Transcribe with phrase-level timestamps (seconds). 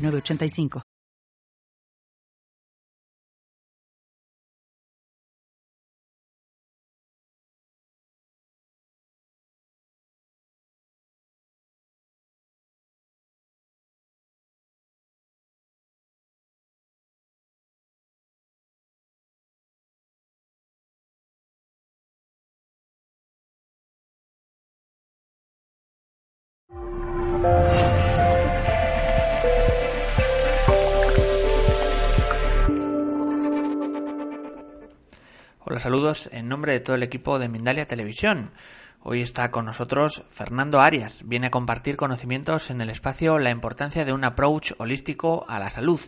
[0.00, 0.89] 985.
[35.80, 38.50] Saludos en nombre de todo el equipo de Mindalia Televisión.
[39.02, 41.22] Hoy está con nosotros Fernando Arias.
[41.26, 45.70] Viene a compartir conocimientos en el espacio La importancia de un approach holístico a la
[45.70, 45.98] salud.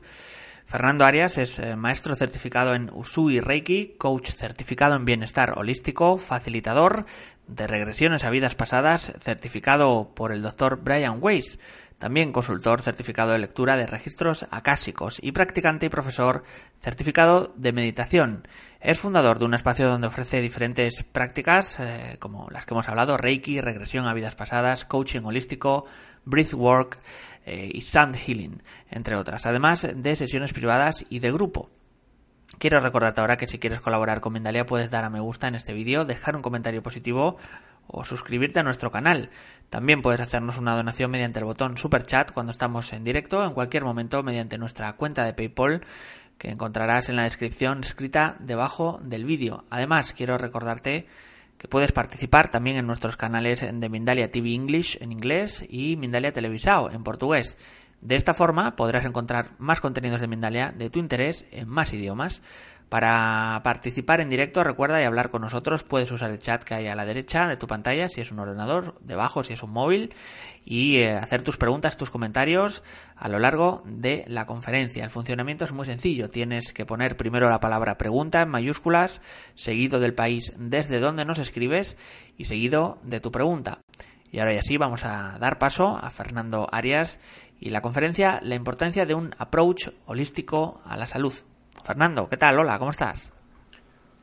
[0.66, 7.06] Fernando Arias es eh, maestro certificado en Usui Reiki, coach certificado en bienestar holístico, facilitador
[7.46, 11.58] de regresiones a vidas pasadas, certificado por el doctor Brian Weiss,
[12.02, 16.42] también consultor certificado de lectura de registros acásicos y practicante y profesor
[16.80, 18.48] certificado de meditación.
[18.80, 23.16] Es fundador de un espacio donde ofrece diferentes prácticas eh, como las que hemos hablado,
[23.16, 25.86] Reiki, regresión a vidas pasadas, coaching holístico,
[26.24, 26.98] breathwork
[27.46, 31.70] eh, y sound healing, entre otras, además de sesiones privadas y de grupo.
[32.58, 35.54] Quiero recordarte ahora que si quieres colaborar con Mendalia puedes dar a me gusta en
[35.54, 37.36] este vídeo, dejar un comentario positivo
[37.86, 39.30] o suscribirte a nuestro canal.
[39.70, 43.54] También puedes hacernos una donación mediante el botón Super Chat cuando estamos en directo, en
[43.54, 45.82] cualquier momento mediante nuestra cuenta de PayPal
[46.38, 49.64] que encontrarás en la descripción escrita debajo del vídeo.
[49.70, 51.06] Además, quiero recordarte
[51.58, 56.32] que puedes participar también en nuestros canales de Mindalia TV English en inglés y Mindalia
[56.32, 57.56] Televisao en portugués.
[58.02, 62.42] De esta forma podrás encontrar más contenidos de Mindalia de tu interés en más idiomas.
[62.88, 66.88] Para participar en directo, recuerda y hablar con nosotros, puedes usar el chat que hay
[66.88, 70.14] a la derecha de tu pantalla, si es un ordenador, debajo si es un móvil,
[70.62, 72.82] y eh, hacer tus preguntas, tus comentarios
[73.16, 75.04] a lo largo de la conferencia.
[75.04, 79.22] El funcionamiento es muy sencillo, tienes que poner primero la palabra pregunta en mayúsculas,
[79.54, 81.96] seguido del país desde donde nos escribes
[82.36, 83.78] y seguido de tu pregunta.
[84.32, 87.20] Y ahora y así vamos a dar paso a Fernando Arias
[87.60, 91.34] y la conferencia La importancia de un approach holístico a la salud.
[91.84, 92.58] Fernando, ¿qué tal?
[92.58, 93.30] Hola, ¿cómo estás?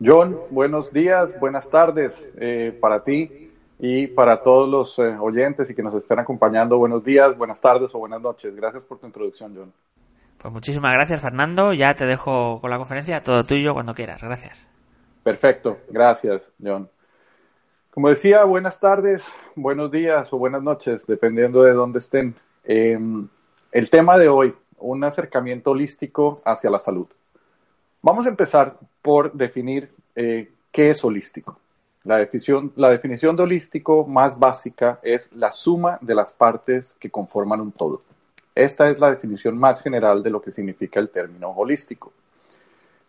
[0.04, 5.76] John, buenos días, buenas tardes eh, para ti y para todos los eh, oyentes y
[5.76, 6.80] que nos estén acompañando.
[6.80, 8.56] Buenos días, buenas tardes o buenas noches.
[8.56, 9.72] Gracias por tu introducción, John.
[10.40, 11.72] Pues muchísimas gracias, Fernando.
[11.74, 14.24] Ya te dejo con la conferencia, todo tuyo cuando quieras.
[14.24, 14.68] Gracias.
[15.22, 16.90] Perfecto, gracias, John.
[17.92, 19.24] Como decía, buenas tardes,
[19.56, 22.36] buenos días o buenas noches, dependiendo de dónde estén.
[22.64, 23.28] Em,
[23.72, 27.08] el tema de hoy, un acercamiento holístico hacia la salud.
[28.04, 31.60] Vamos a empezar por definir eh, qué es holístico.
[32.04, 37.10] La definición, la definición de holístico más básica es la suma de las partes que
[37.10, 38.04] conforman un todo.
[38.54, 42.14] Esta es la definición más general de lo que significa el término holístico.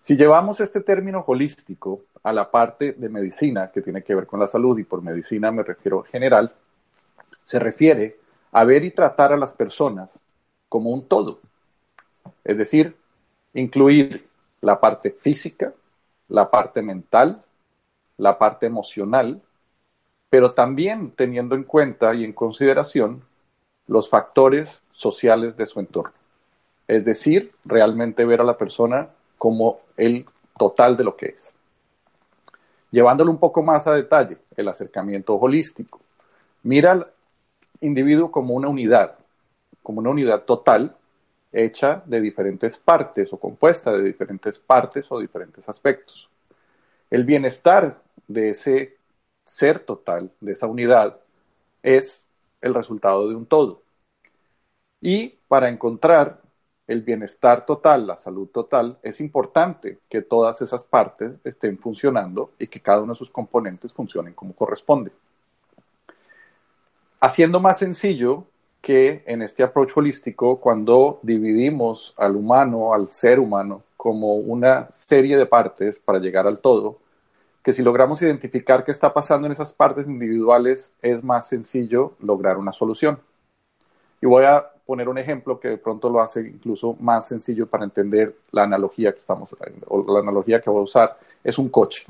[0.00, 4.40] Si llevamos este término holístico a la parte de medicina que tiene que ver con
[4.40, 6.52] la salud, y por medicina me refiero general,
[7.42, 8.18] se refiere
[8.52, 10.10] a ver y tratar a las personas
[10.68, 11.40] como un todo.
[12.44, 12.96] Es decir,
[13.54, 14.28] incluir
[14.60, 15.72] la parte física,
[16.28, 17.42] la parte mental,
[18.16, 19.42] la parte emocional,
[20.28, 23.22] pero también teniendo en cuenta y en consideración
[23.86, 26.12] los factores sociales de su entorno.
[26.86, 30.24] Es decir, realmente ver a la persona como el
[30.58, 31.52] total de lo que es.
[32.90, 36.00] Llevándolo un poco más a detalle, el acercamiento holístico.
[36.62, 37.06] Mira al
[37.80, 39.16] individuo como una unidad,
[39.82, 40.96] como una unidad total
[41.52, 46.28] hecha de diferentes partes o compuesta de diferentes partes o diferentes aspectos.
[47.10, 48.96] El bienestar de ese
[49.44, 51.20] ser total, de esa unidad,
[51.82, 52.24] es
[52.60, 53.82] el resultado de un todo.
[55.00, 56.40] Y para encontrar
[56.90, 62.66] el bienestar total, la salud total, es importante que todas esas partes estén funcionando y
[62.66, 65.12] que cada uno de sus componentes funcionen como corresponde.
[67.20, 68.44] Haciendo más sencillo
[68.80, 75.36] que en este approach holístico, cuando dividimos al humano, al ser humano, como una serie
[75.36, 76.98] de partes para llegar al todo,
[77.62, 82.58] que si logramos identificar qué está pasando en esas partes individuales, es más sencillo lograr
[82.58, 83.20] una solución.
[84.20, 87.84] Y voy a poner un ejemplo que de pronto lo hace incluso más sencillo para
[87.84, 89.48] entender la analogía que estamos
[89.86, 91.18] o la analogía que voy a usar.
[91.42, 92.04] Es un coche.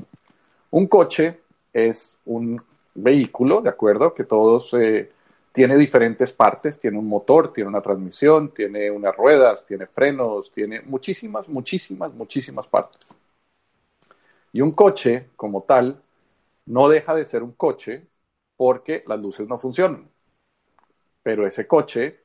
[0.70, 1.40] Un coche
[1.72, 2.60] es un
[2.94, 4.14] vehículo, ¿de acuerdo?
[4.14, 5.10] Que todos eh,
[5.52, 10.80] tiene diferentes partes, tiene un motor, tiene una transmisión, tiene unas ruedas, tiene frenos, tiene
[10.82, 13.00] muchísimas, muchísimas, muchísimas partes.
[14.52, 16.02] Y un coche como tal
[16.66, 18.06] no deja de ser un coche
[18.56, 20.08] porque las luces no funcionan.
[21.22, 22.20] Pero ese coche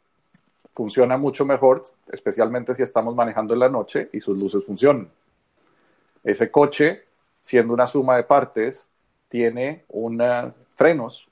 [0.74, 5.10] funciona mucho mejor, especialmente si estamos manejando en la noche y sus luces funcionan.
[6.24, 7.04] Ese coche,
[7.42, 8.88] siendo una suma de partes,
[9.30, 11.28] tiene unos frenos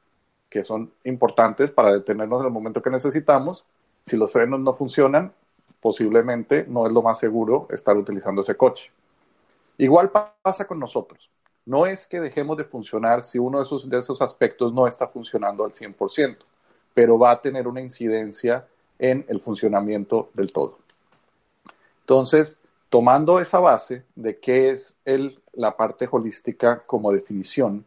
[0.50, 3.66] que son importantes para detenernos en el momento que necesitamos.
[4.06, 5.34] Si los frenos no funcionan,
[5.82, 8.92] posiblemente no es lo más seguro estar utilizando ese coche.
[9.78, 11.30] Igual pasa con nosotros.
[11.66, 15.08] No es que dejemos de funcionar si uno de esos, de esos aspectos no está
[15.08, 16.38] funcionando al 100%,
[16.94, 18.68] pero va a tener una incidencia
[19.00, 20.78] en el funcionamiento del todo.
[22.02, 22.60] Entonces,
[22.90, 27.86] tomando esa base de qué es el, la parte holística como definición,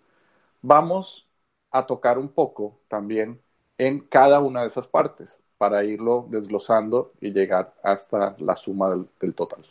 [0.63, 1.27] vamos
[1.71, 3.41] a tocar un poco también
[3.79, 9.35] en cada una de esas partes para irlo desglosando y llegar hasta la suma del,
[9.35, 9.65] total.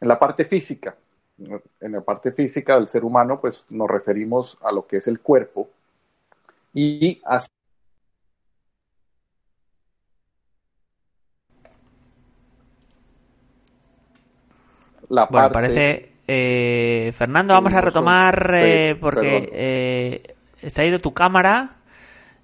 [0.00, 0.96] En la parte física,
[1.38, 5.20] en la parte física del ser humano, pues nos referimos a lo que es el
[5.20, 5.68] cuerpo
[6.72, 7.48] y así
[15.10, 15.52] la bueno, parte...
[15.52, 16.10] parece...
[16.32, 20.34] Eh, Fernando, vamos a retomar eh, porque eh,
[20.68, 21.76] se ha ido tu cámara.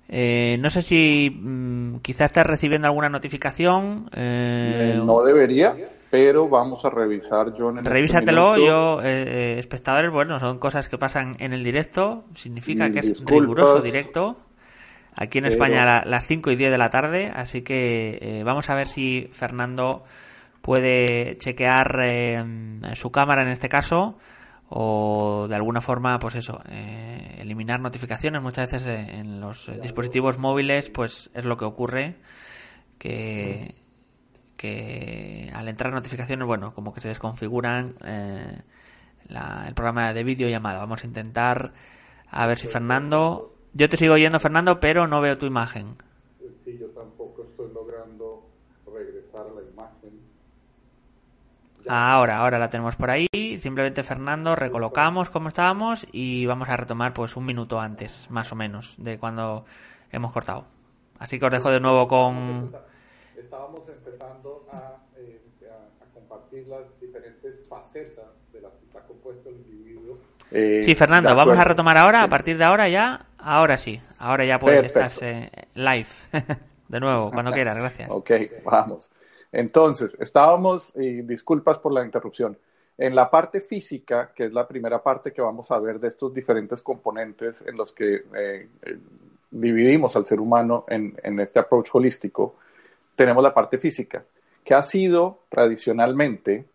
[0.08, 4.10] Eh, no sé si mm, quizás estás recibiendo alguna notificación.
[4.12, 5.76] Eh, no debería
[6.10, 7.78] pero vamos a revisar, John.
[7.78, 12.90] Este Revísatelo, yo, eh, eh, espectadores, bueno, son cosas que pasan en el directo, significa
[12.90, 14.36] que es riguroso directo.
[15.14, 18.68] Aquí en España a las 5 y 10 de la tarde, así que eh, vamos
[18.68, 20.04] a ver si Fernando
[20.66, 21.86] puede chequear
[22.94, 24.18] su cámara en este caso
[24.68, 26.60] o de alguna forma, pues eso,
[27.38, 28.42] eliminar notificaciones.
[28.42, 32.16] Muchas veces en los dispositivos móviles, pues es lo que ocurre
[32.98, 33.76] que
[34.56, 38.62] que al entrar notificaciones, bueno, como que se desconfiguran eh,
[39.28, 40.78] el programa de videollamada.
[40.78, 41.72] Vamos a intentar
[42.30, 43.52] a ver si Fernando...
[43.74, 45.96] Yo te sigo oyendo, Fernando, pero no veo tu imagen.
[46.64, 48.48] Sí, yo tampoco estoy logrando
[48.86, 50.18] regresar la imagen.
[51.88, 53.28] Ahora, ahora la tenemos por ahí.
[53.58, 58.56] Simplemente, Fernando, recolocamos como estábamos y vamos a retomar pues un minuto antes, más o
[58.56, 59.64] menos, de cuando
[60.10, 60.64] hemos cortado.
[61.18, 62.70] Así que os dejo de nuevo con
[63.46, 64.66] estábamos empezando
[65.16, 65.40] eh,
[65.70, 70.18] a, compartir las diferentes facetas de las que está compuesto el individuo.
[70.50, 74.44] Eh, sí, Fernando, vamos a retomar ahora, a partir de ahora ya, ahora sí, ahora
[74.44, 76.08] ya puedes, estar eh, live.
[76.88, 78.10] de nuevo, cuando quieras, gracias.
[78.10, 78.30] ok,
[78.64, 79.10] vamos.
[79.56, 82.58] Entonces, estábamos, y disculpas por la interrupción,
[82.98, 86.34] en la parte física, que es la primera parte que vamos a ver de estos
[86.34, 88.20] diferentes componentes en los que
[89.50, 92.56] dividimos al ser humano en, en, este approach holístico,
[93.14, 94.26] tenemos la parte física,
[94.62, 96.66] que ha sido tradicionalmente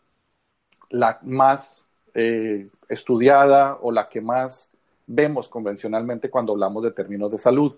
[0.89, 1.83] la más
[2.15, 4.67] eh, estudiada o la que más
[5.05, 7.77] vemos convencionalmente cuando hablamos de términos de salud.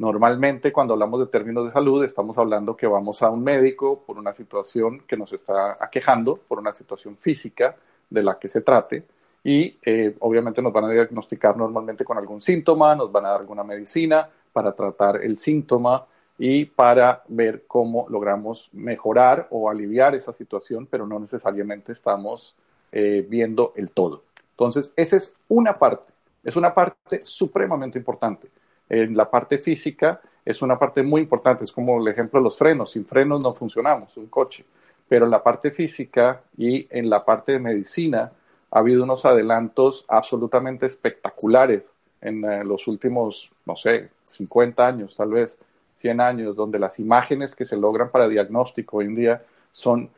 [0.00, 4.16] Normalmente cuando hablamos de términos de salud estamos hablando que vamos a un médico por
[4.16, 7.76] una situación que nos está aquejando, por una situación física
[8.08, 9.04] de la que se trate
[9.44, 13.40] y eh, obviamente nos van a diagnosticar normalmente con algún síntoma, nos van a dar
[13.40, 16.06] alguna medicina para tratar el síntoma
[16.38, 22.56] y para ver cómo logramos mejorar o aliviar esa situación, pero no necesariamente estamos
[22.90, 24.22] eh, viendo el todo.
[24.52, 26.10] Entonces, esa es una parte,
[26.42, 28.48] es una parte supremamente importante.
[28.90, 32.58] En la parte física es una parte muy importante, es como el ejemplo de los
[32.58, 34.64] frenos, sin frenos no funcionamos, un coche,
[35.08, 38.32] pero en la parte física y en la parte de medicina
[38.70, 41.84] ha habido unos adelantos absolutamente espectaculares
[42.20, 45.56] en eh, los últimos, no sé, 50 años tal vez
[45.96, 49.42] 100 años, donde las imágenes que se logran para diagnóstico hoy en día
[49.72, 50.10] son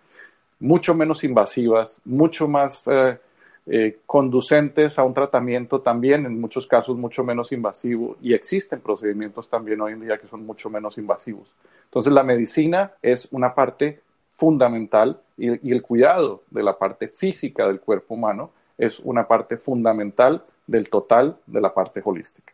[0.61, 3.19] mucho menos invasivas, mucho más eh,
[3.67, 9.49] eh, conducentes a un tratamiento también, en muchos casos mucho menos invasivo, y existen procedimientos
[9.49, 11.55] también hoy en día que son mucho menos invasivos.
[11.85, 14.01] Entonces la medicina es una parte
[14.33, 20.45] fundamental y, el cuidado de la parte física del cuerpo humano es una parte fundamental
[20.67, 22.53] del total de la parte holística.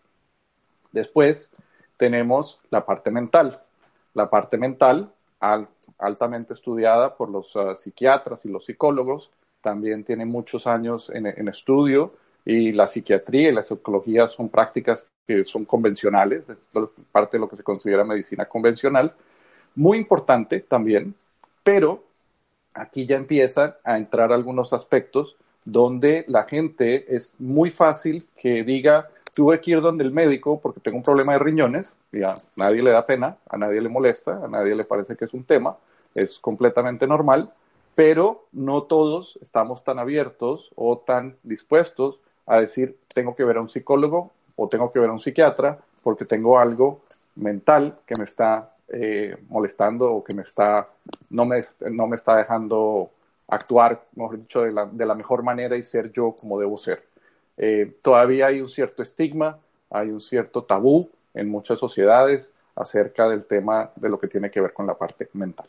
[0.93, 1.51] Después,
[1.97, 3.63] tenemos la parte mental.
[4.15, 5.11] La parte mental,
[5.99, 12.15] altamente estudiada por los ah, psiquiatras y los psicólogos, también tiene muchos años en, estudio
[12.45, 16.45] y la psiquiatría y la psicología son prácticas que son convencionales,
[17.13, 19.13] parte de lo que se considera medicina convencional,
[19.75, 21.15] muy importante también,
[21.63, 22.05] pero
[22.73, 29.11] aquí ya empiezan a entrar algunos aspectos donde la gente es muy fácil que diga,
[29.35, 32.83] tuve que ir donde el médico porque tengo un problema de riñones, y a nadie
[32.83, 35.77] le da pena, a nadie le molesta, a nadie le parece que es un tema,
[36.15, 37.53] es completamente normal,
[37.99, 43.61] pero no todos estamos tan abiertos o tan dispuestos a decir, tengo que ver a
[43.61, 47.01] un psicólogo o tengo que ver a un psiquiatra porque tengo algo
[47.35, 50.91] mental que me está eh, molestando o que me está,
[51.31, 53.11] no me, no me está dejando
[53.49, 57.03] actuar, mejor dicho, de la, de la mejor manera y ser yo como debo ser.
[57.57, 59.59] Eh, todavía hay un cierto estigma,
[59.91, 64.61] hay un cierto tabú en muchas sociedades acerca del tema de lo que tiene que
[64.61, 65.67] ver con la parte mental.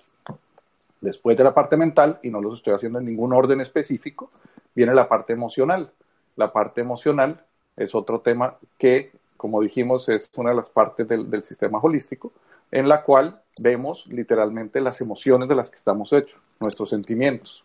[1.01, 4.31] Después de la parte mental, y no los estoy haciendo en ningún orden específico,
[4.75, 5.91] viene la parte emocional.
[6.35, 7.43] La parte emocional
[7.77, 12.31] es otro tema que, como dijimos, es una de las partes del, del sistema holístico,
[12.71, 17.63] en la cual vemos literalmente las emociones de las que estamos hechos, nuestros sentimientos.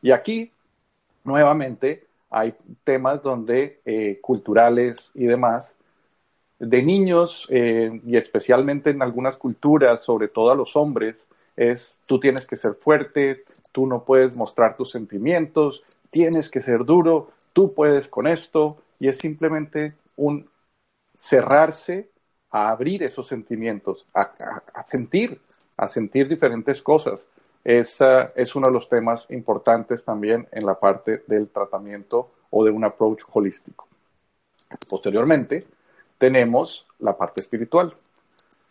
[0.00, 0.50] Y aquí,
[1.24, 5.72] nuevamente, hay temas donde eh, culturales y demás,
[6.58, 12.20] de niños eh, y especialmente en algunas culturas, sobre todo a los hombres, es tú
[12.20, 17.74] tienes que ser fuerte, tú no puedes mostrar tus sentimientos, tienes que ser duro, tú
[17.74, 20.48] puedes con esto, y es simplemente un
[21.14, 22.10] cerrarse
[22.50, 25.40] a abrir esos sentimientos, a, sentir,
[25.76, 27.26] a sentir diferentes cosas.
[27.64, 27.98] Es,
[28.36, 32.84] es uno de los temas importantes también en la parte del tratamiento o de un
[32.84, 33.88] approach holístico.
[34.88, 35.66] Posteriormente,
[36.18, 37.94] tenemos la parte espiritual.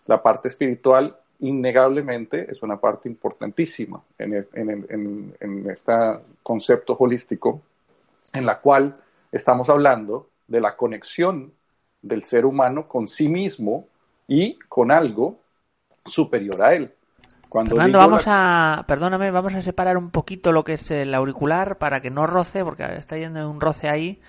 [0.06, 5.94] La parte espiritual, innegablemente, es una parte importantísima en, en, en este
[6.42, 7.62] concepto holístico,
[8.34, 8.94] en la cual
[9.32, 11.52] estamos hablando de la conexión
[12.02, 13.88] del ser humano con sí mismo
[14.28, 15.40] y con algo
[16.06, 16.94] superior a él.
[17.50, 21.78] Cuando Fernando, vamos a, perdóname, vamos a separar un poquito lo que es el auricular
[21.78, 24.22] para que no roce, porque está yendo un roce ahí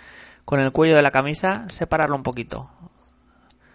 [0.44, 2.68] con el cuello de la camisa, separarlo un poquito.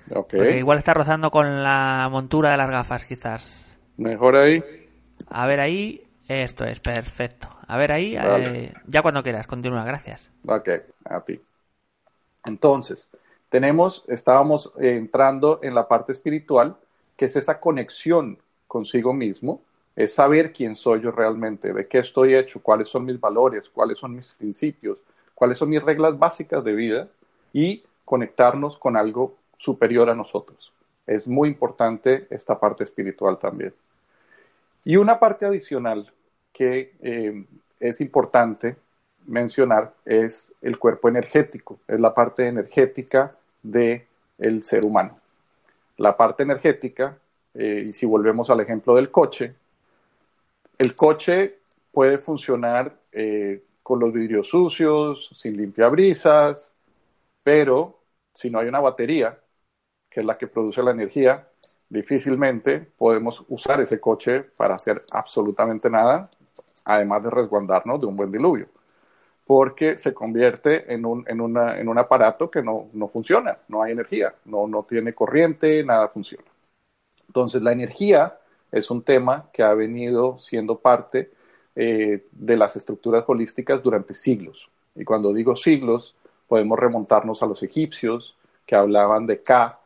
[0.10, 0.40] Okay.
[0.40, 3.66] Porque igual está rozando con la montura de las gafas, quizás.
[3.98, 4.64] Mejor ahí.
[5.30, 7.48] A ver ahí, esto es perfecto.
[7.68, 10.30] A ver ahí, eh, ya cuando quieras, continúa, gracias.
[10.46, 10.70] Ok,
[11.06, 11.40] a ti.
[12.46, 13.10] Entonces,
[13.50, 16.78] tenemos, estábamos entrando en la parte espiritual,
[17.16, 18.38] que es esa conexión
[18.68, 19.62] consigo mismo,
[19.96, 23.98] es saber quién soy yo realmente, de qué estoy hecho, cuáles son mis valores, cuáles
[23.98, 25.00] son mis principios,
[25.34, 27.08] cuáles son mis reglas básicas de vida
[27.52, 30.72] y conectarnos con algo superior a nosotros.
[31.06, 33.74] Es muy importante esta parte espiritual también.
[34.84, 36.12] Y una parte adicional
[36.54, 37.46] que eh,
[37.80, 38.76] es importante
[39.26, 44.04] mencionar es el cuerpo energético, es la parte energética del
[44.38, 45.20] el ser humano.
[45.98, 47.18] La parte energética
[47.54, 49.56] eh, y si volvemos al ejemplo del coche,
[50.78, 51.58] el coche
[51.92, 56.74] puede funcionar eh, con los vidrios sucios, sin limpiabrisas,
[57.42, 58.00] pero
[58.36, 59.40] si no hay una batería,
[60.18, 61.48] que es la que produce la energía,
[61.88, 66.28] difícilmente podemos usar ese coche para hacer absolutamente nada,
[66.86, 68.66] además de resguardarnos de un buen diluvio,
[69.46, 73.92] porque se convierte en un, en en un aparato que no, no, funciona, no hay
[73.92, 76.46] energía, no, no tiene corriente, nada funciona.
[77.28, 78.40] Entonces, la energía
[78.72, 81.30] es un tema que ha venido siendo parte
[81.76, 84.68] eh, de las estructuras holísticas durante siglos.
[84.96, 86.16] Y cuando digo siglos,
[86.48, 89.80] podemos remontarnos a los egipcios que hablaban de K,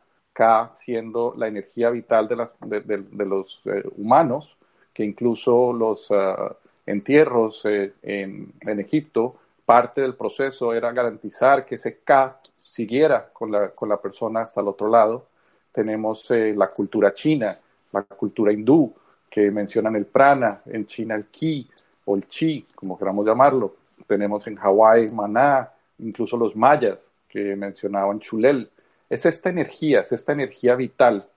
[0.72, 4.56] Siendo la energía vital de, los eh, humanos,
[4.92, 6.56] que incluso los ah,
[6.86, 14.00] entierros eh, en, Egipto, parte del proceso era garantizar que ese K siguiera con la
[14.00, 15.26] persona hasta el otro lado
[15.72, 17.56] tenemos eh, la cultura china,
[17.92, 18.94] la cultura hindú,
[19.28, 21.68] que mencionan el prana, en China el ki
[22.04, 23.74] o el chi, como queramos llamarlo.
[24.06, 28.70] Tenemos en Hawái maná, incluso los mayas que mencionaban chulel.
[29.12, 31.28] Es esta energía, es esta energía vital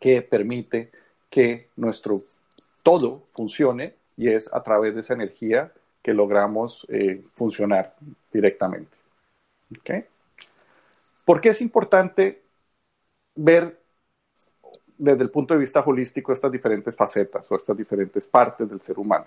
[0.00, 0.90] que permite
[1.30, 2.22] que nuestro
[2.82, 5.72] todo funcione y es a través de esa energía
[6.02, 7.94] que logramos eh, funcionar
[8.32, 8.96] directamente.
[11.24, 12.42] ¿Por qué es importante
[13.36, 13.78] ver
[14.98, 18.98] desde el punto de vista holístico estas diferentes facetas o estas diferentes partes del ser
[18.98, 19.26] humano.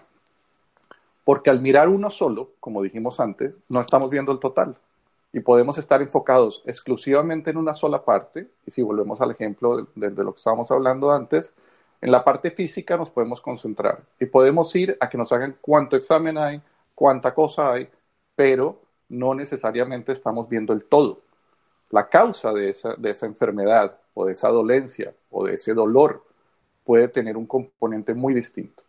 [1.24, 4.76] Porque al mirar uno solo, como dijimos antes, no estamos viendo el total
[5.32, 8.50] y podemos estar enfocados exclusivamente en una sola parte.
[8.66, 11.54] Y si volvemos al ejemplo de, lo que estábamos hablando antes,
[12.02, 15.96] en la parte física nos podemos concentrar y podemos ir a que nos hagan cuánto
[15.96, 16.62] examen hay,
[16.96, 17.90] cuánta cosa hay,
[18.36, 21.22] pero no necesariamente estamos viendo el todo
[21.90, 26.24] la causa de esa, enfermedad o de esa dolencia o de ese dolor
[26.84, 28.84] puede tener un componente muy distinto.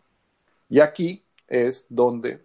[0.69, 2.45] Y aquí es donde,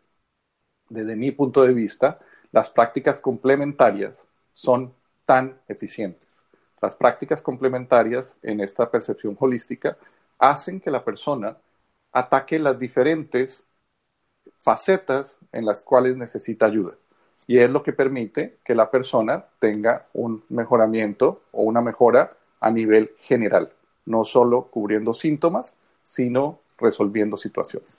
[0.90, 2.20] desde mi punto de vista,
[2.56, 4.18] las prácticas complementarias
[4.54, 4.94] son
[5.26, 6.30] tan eficientes.
[6.82, 9.98] Las prácticas complementarias en esta percepción holística
[10.40, 11.58] hacen que la persona
[12.14, 13.66] ataque las diferentes
[14.62, 16.94] facetas en las cuales necesita ayuda.
[17.46, 22.72] Y es lo que permite que la persona tenga un mejoramiento o una mejora a
[22.72, 23.74] nivel general,
[24.06, 27.90] no solo cubriendo síntomas, sino resolviendo situaciones.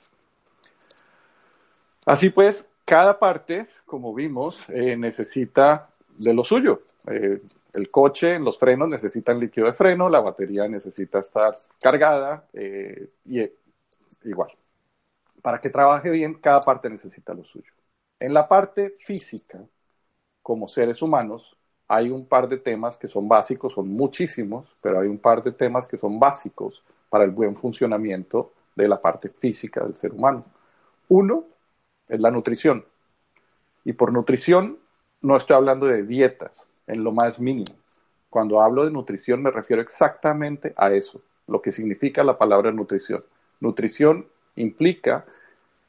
[2.07, 6.83] Así pues, cada parte, como vimos, eh, necesita de lo suyo.
[7.09, 7.43] Eh,
[7.75, 13.43] el coche, los frenos necesitan líquido de freno, la batería necesita estar cargada eh, y
[14.23, 14.51] igual.
[15.43, 17.73] Para que trabaje bien, cada parte necesita lo suyo.
[18.21, 19.61] En la parte física,
[20.41, 21.57] como seres humanos,
[21.89, 25.53] hay un par de temas que son básicos, son muchísimos, pero hay un par de
[25.53, 30.45] temas que son básicos para el buen funcionamiento de la parte física del ser humano.
[31.09, 31.45] Uno
[32.09, 32.85] es la nutrición.
[33.85, 34.79] Y por nutrición
[35.23, 37.77] no estoy hablando de dietas en lo más mínimo.
[38.31, 43.25] Cuando hablo de nutrición me refiero exactamente a eso, lo que significa la palabra nutrición.
[43.61, 45.25] Nutrición implica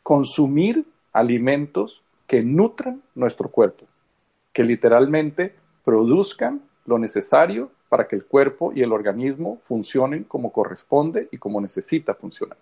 [0.04, 3.86] consumir alimentos que nutran nuestro cuerpo,
[4.54, 11.30] que literalmente produzcan lo necesario para que el cuerpo y el organismo funcionen como corresponde
[11.32, 12.58] y como necesita funcionar.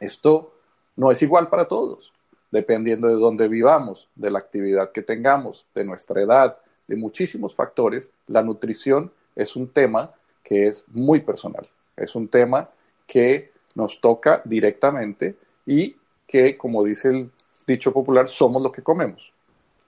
[0.00, 0.54] Esto
[0.96, 2.12] no es igual para todos,
[2.52, 8.10] dependiendo de dónde vivamos, de la actividad que tengamos, de nuestra edad, de muchísimos factores,
[8.28, 10.12] la nutrición es un tema
[10.44, 11.66] que es muy personal,
[11.96, 12.68] es un tema
[13.06, 15.34] que nos toca directamente
[15.66, 17.30] y que, como dice el
[17.66, 19.32] dicho popular, somos lo que comemos.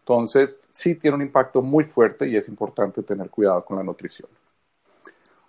[0.00, 4.28] Entonces, sí tiene un impacto muy fuerte y es importante tener cuidado con la nutrición.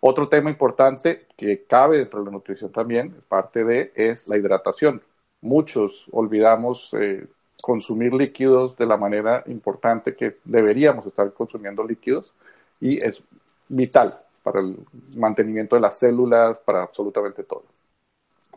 [0.02, 5.02] Otro tema importante que cabe dentro de la nutrición también, parte de, es la hidratación.
[5.46, 7.28] Muchos olvidamos eh,
[7.62, 12.34] consumir líquidos de la manera importante que deberíamos estar consumiendo líquidos
[12.82, 13.22] y es
[13.70, 14.76] vital para el
[15.18, 17.64] mantenimiento de las células, para absolutamente todo.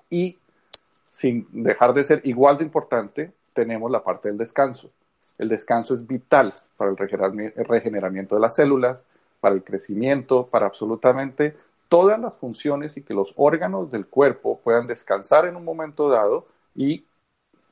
[0.08, 0.38] Y
[1.10, 4.88] sin dejar de ser igual de importante, tenemos la parte del descanso.
[5.36, 9.04] El descanso es vital para el regeneramiento de las células,
[9.40, 11.54] para el crecimiento, para absolutamente
[11.90, 16.46] todas las funciones y que los órganos del cuerpo puedan descansar en un momento dado
[16.74, 17.04] y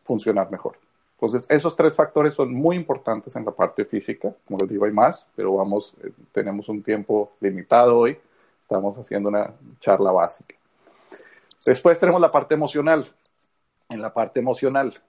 [0.05, 0.79] funcionar mejor.
[1.19, 4.35] Entonces, esos tres factores son muy importantes en la parte física.
[4.45, 8.19] Como les digo, hay más, pero vamos, eh, tenemos un tiempo limitado hoy.
[8.63, 10.55] Estamos haciendo una charla básica.
[11.65, 13.09] Después tenemos la parte emocional.
[13.89, 15.01] En la parte emocional,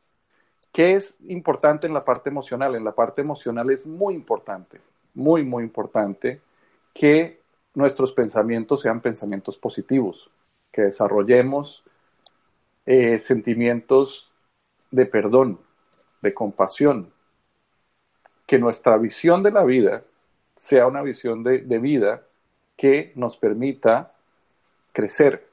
[0.72, 2.76] ¿qué es importante en la parte emocional?
[2.76, 4.80] En la parte emocional es muy importante,
[5.16, 6.40] muy, muy importante
[6.94, 7.42] que
[7.74, 10.30] nuestros pensamientos sean pensamientos positivos,
[10.72, 11.84] que desarrollemos
[12.88, 14.32] eh, sentimientos
[14.90, 15.60] de perdón,
[16.24, 17.14] de compasión,
[18.48, 20.04] que nuestra visión de la vida
[20.56, 22.24] sea una visión de vida
[22.76, 24.14] que nos permita
[24.92, 25.48] crecer,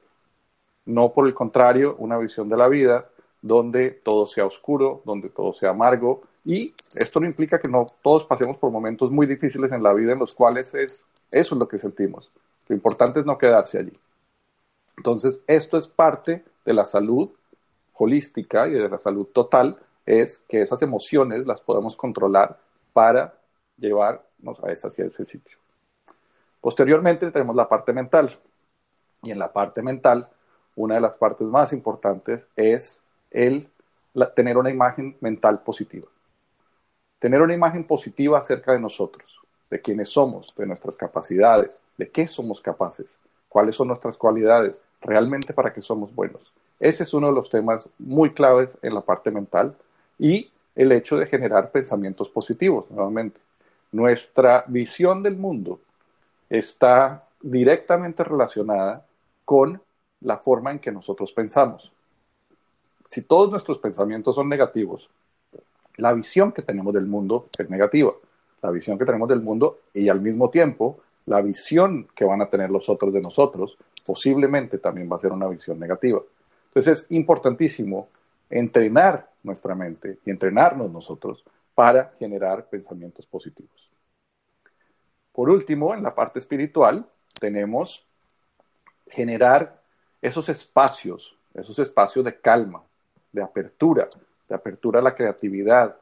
[0.85, 3.09] no por el contrario, una visión de la vida
[3.41, 6.23] donde todo sea oscuro, donde todo sea amargo.
[6.43, 10.13] Y esto no implica que no todos pasemos por momentos muy difíciles en la vida
[10.13, 12.31] en los cuales es eso es lo que sentimos.
[12.67, 13.93] Lo importante es no quedarse allí.
[14.97, 17.31] Entonces, esto es parte de la salud
[17.93, 22.59] holística y de la salud total, es que esas emociones las podamos controlar
[22.91, 23.33] para
[23.77, 25.57] llevarnos a esa, hacia ese sitio.
[26.59, 28.31] Posteriormente tenemos la parte mental.
[29.23, 30.29] Y en la parte mental
[30.75, 32.99] una de las partes más importantes es
[33.31, 33.69] el
[34.35, 36.07] tener una imagen mental positiva.
[37.19, 42.27] Tener una imagen positiva acerca de nosotros, de quiénes somos, de nuestras capacidades, de qué
[42.27, 46.41] somos capaces, cuáles son nuestras cualidades, realmente para qué somos buenos.
[46.79, 49.75] Ese es uno de los temas muy claves en la parte mental
[50.19, 53.39] y el hecho de generar pensamientos positivos, nuevamente.
[53.91, 55.79] Nuestra visión del mundo
[56.49, 59.05] está directamente relacionada
[59.45, 59.81] con
[60.21, 61.91] la forma en que nosotros pensamos.
[63.09, 65.09] Si todos nuestros pensamientos son negativos,
[65.97, 68.11] la visión que tenemos del mundo es negativa.
[68.61, 72.49] La visión que tenemos del mundo y al mismo tiempo la visión que van a
[72.49, 76.21] tener los otros de nosotros posiblemente también va a ser una visión negativa.
[76.67, 78.09] Entonces es importantísimo
[78.49, 83.89] entrenar nuestra mente y entrenarnos nosotros para generar pensamientos positivos.
[85.33, 87.05] Por último, en la parte espiritual,
[87.39, 88.05] tenemos
[89.07, 89.81] generar
[90.21, 92.81] esos espacios, esos espacios de calma,
[93.31, 94.07] de apertura,
[94.47, 95.97] de apertura a la creatividad,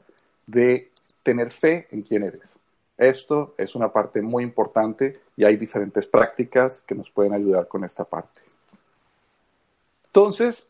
[0.45, 0.91] de
[1.23, 2.41] tener fe en quién eres.
[3.03, 7.83] Esto es una parte muy importante y hay diferentes prácticas que nos pueden ayudar con
[7.83, 8.39] esta parte.
[10.05, 10.65] Entonces,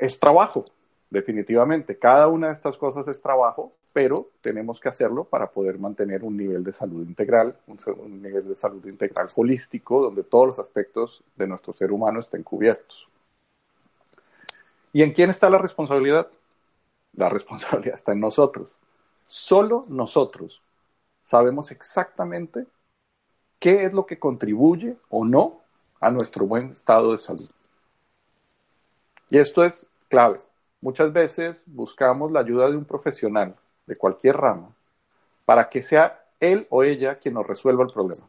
[0.00, 0.64] es trabajo,
[1.10, 1.96] definitivamente.
[1.96, 6.36] Cada una de estas cosas es trabajo, pero tenemos que hacerlo para poder mantener un
[6.36, 11.46] nivel de salud integral, un, nivel de salud integral holístico, donde todos los aspectos de
[11.46, 13.06] nuestro ser humano estén cubiertos.
[14.92, 16.26] ¿Y en quién está la responsabilidad?
[17.12, 18.74] La responsabilidad está en nosotros.
[19.22, 20.60] Solo nosotros
[21.30, 22.66] sabemos exactamente
[23.60, 25.60] qué es lo que contribuye o no
[26.00, 27.48] a nuestro buen estado de salud.
[29.28, 30.40] Y esto es clave.
[30.80, 33.54] Muchas veces buscamos la ayuda de un profesional
[33.86, 34.74] de cualquier rama
[35.44, 38.28] para que sea él o ella quien nos resuelva el problema.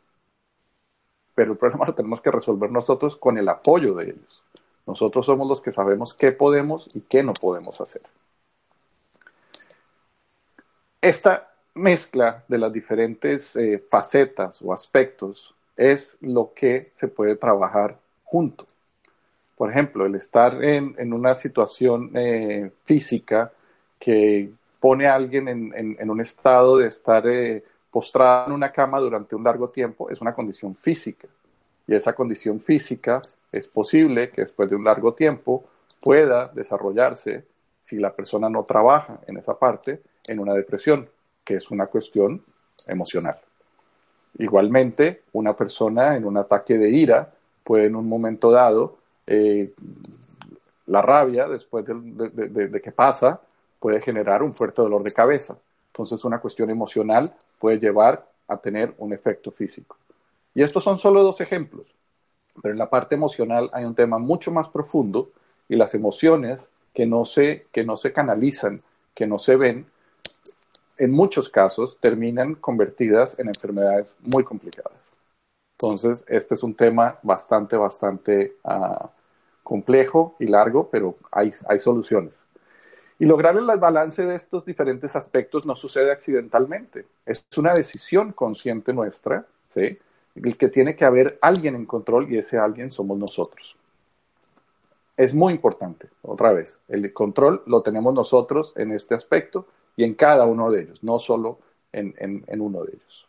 [1.33, 4.43] Pero el problema lo tenemos que resolver nosotros con el apoyo de ellos.
[4.85, 8.03] Nosotros somos los que sabemos qué podemos y qué no podemos hacer.
[11.01, 17.97] Esta mezcla de las diferentes eh, facetas o aspectos es lo que se puede trabajar
[18.23, 18.65] junto.
[19.57, 23.51] Por ejemplo, el estar en, una situación eh, física
[23.99, 29.35] que pone a alguien en, un estado de estar eh, postrado en una cama durante
[29.35, 31.27] un largo tiempo es una condición física.
[31.87, 35.65] Y esa condición física es posible que después de un largo tiempo
[36.01, 37.45] pueda desarrollarse,
[37.81, 41.07] si la persona no trabaja en esa parte, en una depresión,
[41.53, 42.43] es una cuestión
[42.87, 43.39] emocional.
[44.37, 47.31] Igualmente, una persona en un ataque de ira
[47.63, 49.73] puede en un momento dado, eh,
[50.87, 53.39] la rabia, después de, que pasa,
[53.79, 55.57] puede generar un fuerte dolor de cabeza.
[55.87, 59.97] Entonces, una cuestión emocional puede llevar a tener un efecto físico.
[60.53, 61.85] Y estos son solo dos ejemplos.
[62.61, 65.29] Pero en la parte emocional hay un tema mucho más profundo
[65.69, 66.59] y las emociones
[66.93, 68.81] que no se, que no se canalizan,
[69.15, 69.85] que no se ven,
[71.01, 74.93] en muchos casos terminan convertidas en enfermedades muy complicadas.
[75.79, 79.07] Entonces, este es un tema bastante, bastante uh,
[79.63, 82.45] complejo y largo, pero hay, hay soluciones.
[83.17, 87.07] Y lograr el balance de estos diferentes aspectos no sucede accidentalmente.
[87.25, 89.97] Es una decisión consciente nuestra, ¿sí?
[90.35, 93.75] el que tiene que haber alguien en control y ese alguien somos nosotros.
[95.17, 99.65] Es muy importante, otra vez, el control lo tenemos nosotros en este aspecto
[100.01, 101.59] y en cada uno de ellos, no solo
[101.91, 103.27] en, en uno de ellos.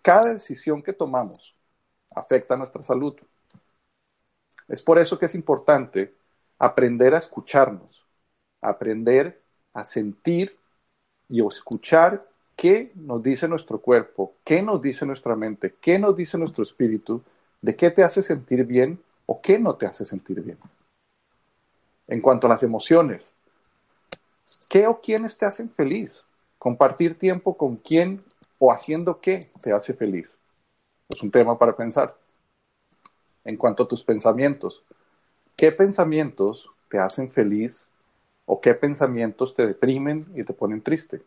[0.00, 1.54] Cada decisión que tomamos
[2.16, 3.14] afecta a nuestra salud.
[4.68, 6.14] Es por eso que es importante
[6.58, 8.06] aprender a escucharnos,
[8.62, 9.38] aprender
[9.74, 10.56] a sentir
[11.28, 16.38] y escuchar qué nos dice nuestro cuerpo, qué nos dice nuestra mente, qué nos dice
[16.38, 17.22] nuestro espíritu,
[17.60, 20.56] de qué te hace sentir bien o qué no te hace sentir bien.
[22.08, 23.30] En cuanto a las emociones,
[24.68, 26.24] ¿qué o quiénes te hacen feliz?
[26.58, 28.24] Compartir tiempo con quién
[28.58, 30.36] o haciendo qué te hace feliz.
[31.08, 32.16] Es un tema para pensar.
[33.44, 34.82] En cuanto a tus pensamientos,
[35.56, 37.86] ¿qué pensamientos te hacen feliz
[38.44, 41.22] o qué pensamientos te deprimen y te ponen triste?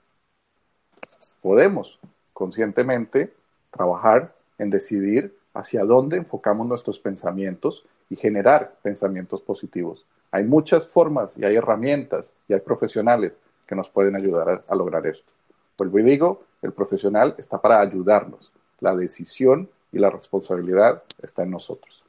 [1.44, 2.00] podemos
[2.32, 3.34] conscientemente
[3.70, 10.06] trabajar en decidir hacia dónde enfocamos nuestros pensamientos y generar pensamientos positivos.
[10.34, 15.06] Hay muchas formas y hay herramientas y hay profesionales que nos pueden ayudar a, lograr
[15.08, 15.32] esto.
[15.78, 18.52] Vuelvo y digo, el profesional está para ayudarnos.
[18.80, 22.04] La decisión y la responsabilidad está en nosotros.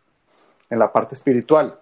[0.71, 1.79] En la parte espiritual,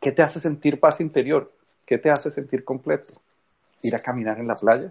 [0.00, 1.52] ¿qué te hace sentir paz interior?
[1.86, 3.12] ¿Qué te hace sentir completo?
[3.82, 4.90] ¿Ir a caminar en la playa?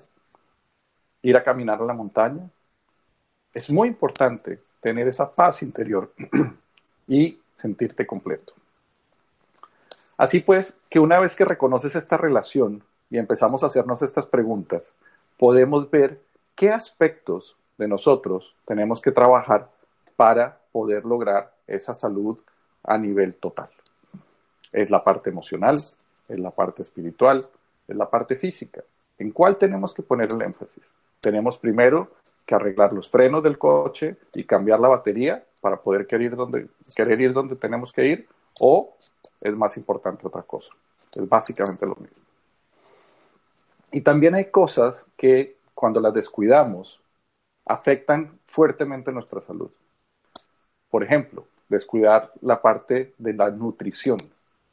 [1.23, 2.47] ir a caminar a la montaña.
[3.53, 6.13] Es muy importante tener esa paz interior
[7.07, 8.53] y sentirte completo.
[10.17, 14.83] Así pues, que una vez que reconoces esta relación y empezamos a hacernos estas preguntas,
[15.37, 16.19] podemos ver
[16.55, 19.69] qué aspectos de nosotros tenemos que trabajar
[20.15, 22.39] para poder lograr esa salud
[22.83, 23.69] a nivel total.
[24.71, 27.47] Es la parte emocional, es la parte espiritual,
[27.87, 28.83] es la parte física.
[29.17, 30.83] ¿En cuál tenemos que poner el énfasis?
[31.23, 32.09] tenemos primero
[32.45, 36.67] que arreglar los frenos del coche y cambiar la batería para poder querer ir donde,
[36.93, 38.27] querer ir donde tenemos que ir
[38.59, 38.93] o
[39.43, 40.69] es más importante otra cosa.
[41.15, 42.17] Es básicamente lo mismo.
[43.91, 46.99] Y también hay cosas que cuando las descuidamos
[47.65, 49.69] afectan fuertemente nuestra salud.
[50.89, 54.17] Por ejemplo, descuidar la parte de la nutrición,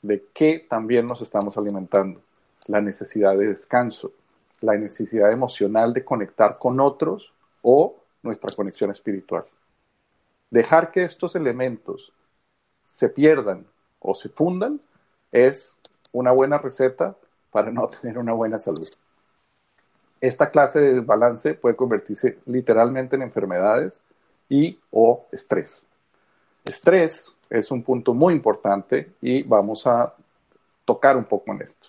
[0.02, 2.22] de qué también nos estamos alimentando,
[2.68, 4.12] la necesidad de descanso,
[4.60, 9.44] la necesidad emocional de conectar con otros o nuestra conexión espiritual.
[10.50, 12.12] Dejar que estos elementos
[12.86, 13.66] se pierdan
[14.00, 14.80] o se fundan
[15.30, 15.76] es
[16.12, 17.16] una buena receta
[17.50, 18.88] para no tener una buena salud.
[20.20, 24.02] Esta clase de desbalance puede convertirse literalmente en enfermedades
[24.48, 25.84] y o estrés.
[26.64, 30.14] Estrés es un punto muy importante y vamos a
[30.84, 31.88] tocar un poco en esto.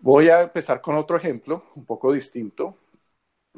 [0.00, 2.76] Voy a empezar con otro ejemplo, un poco distinto,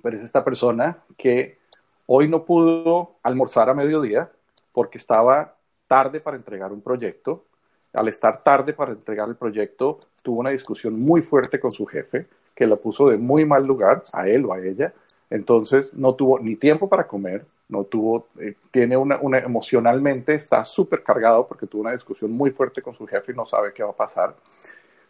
[0.02, 1.58] pero es esta persona que
[2.06, 4.30] hoy no pudo almorzar a mediodía
[4.72, 5.54] porque estaba
[5.90, 7.46] tarde para entregar un proyecto.
[7.92, 12.26] Al estar tarde para entregar el proyecto, tuvo una discusión muy fuerte con su jefe,
[12.54, 14.92] que la puso de muy mal lugar a él o a ella.
[15.28, 20.64] Entonces no tuvo ni tiempo para comer, no tuvo, eh, tiene una, una, emocionalmente está
[20.64, 23.82] súper cargado porque tuvo una discusión muy fuerte con su jefe y no sabe qué
[23.82, 24.36] va a pasar.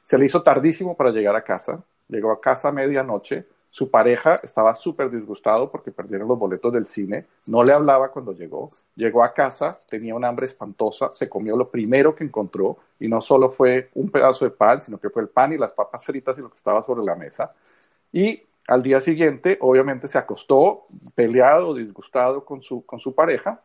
[0.05, 4.37] Se le hizo tardísimo para llegar a casa, llegó a casa a medianoche, su pareja
[4.43, 9.23] estaba súper disgustado porque perdieron los boletos del cine, no le hablaba cuando llegó, llegó
[9.23, 13.51] a casa, tenía un hambre espantosa, se comió lo primero que encontró y no solo
[13.51, 16.43] fue un pedazo de pan, sino que fue el pan y las papas fritas y
[16.43, 17.51] lo que estaba sobre la mesa.
[18.13, 23.63] Y al día siguiente, obviamente, se acostó peleado, disgustado con su, con su pareja.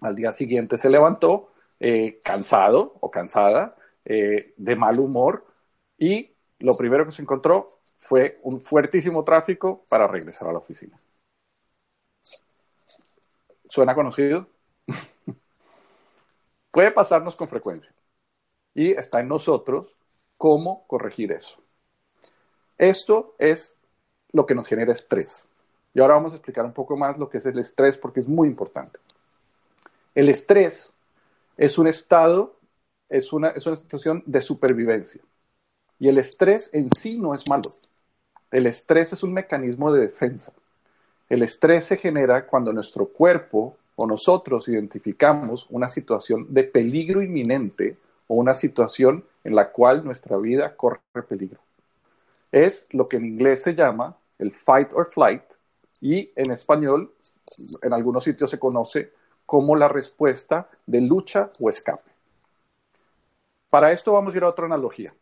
[0.00, 5.44] Al día siguiente se levantó eh, cansado o cansada, eh, de mal humor,
[5.98, 7.68] y lo primero que se encontró
[8.08, 10.98] fue un fuertísimo tráfico para regresar a la oficina.
[13.68, 14.46] ¿Suena conocido?
[16.70, 17.92] Puede pasarnos con frecuencia.
[18.72, 19.94] Y está en nosotros
[20.38, 21.60] cómo corregir eso.
[22.78, 23.74] Esto es
[24.32, 25.46] lo que nos genera estrés.
[25.92, 28.26] Y ahora vamos a explicar un poco más lo que es el estrés porque es
[28.26, 28.98] muy importante.
[30.14, 30.94] El estrés
[31.58, 32.56] es un estado,
[33.10, 35.20] es una, es una situación de supervivencia.
[35.98, 37.70] Y el estrés en sí no es malo.
[38.50, 40.52] El estrés es un mecanismo de defensa.
[41.28, 47.96] El estrés se genera cuando nuestro cuerpo o nosotros identificamos una situación de peligro inminente
[48.26, 51.60] o una situación en la cual nuestra vida corre peligro
[52.52, 55.42] es lo que en inglés se llama el fight or flight
[56.00, 57.12] y en español
[57.82, 59.12] en algunos sitios se conoce
[59.44, 62.10] como la respuesta de lucha o escape.
[63.70, 65.12] Para esto vamos a ir a otra analogía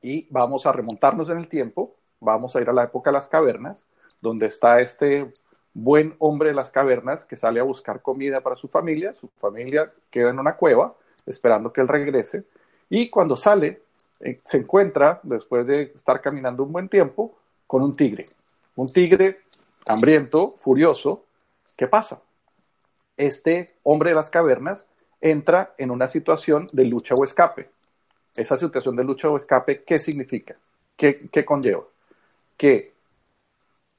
[0.00, 3.28] y vamos a remontarnos en el tiempo, vamos a ir a la época de las
[3.28, 3.86] cavernas,
[4.20, 5.32] donde está este
[5.74, 9.92] buen hombre de las cavernas que sale a buscar comida para su familia, su familia
[10.10, 10.94] queda en una cueva
[11.26, 12.44] esperando que él regrese
[12.88, 13.82] y cuando sale
[14.20, 18.24] eh, se encuentra, después de estar caminando un buen tiempo, con un tigre.
[18.76, 19.40] Un tigre
[19.88, 21.24] hambriento, furioso.
[21.76, 22.22] ¿Qué pasa?
[23.16, 24.86] Este hombre de las cavernas
[25.20, 27.70] entra en una situación de lucha o escape.
[28.36, 30.56] Esa situación de lucha o escape, ¿qué significa?
[30.96, 31.84] ¿Qué, qué conlleva?
[32.56, 32.94] Que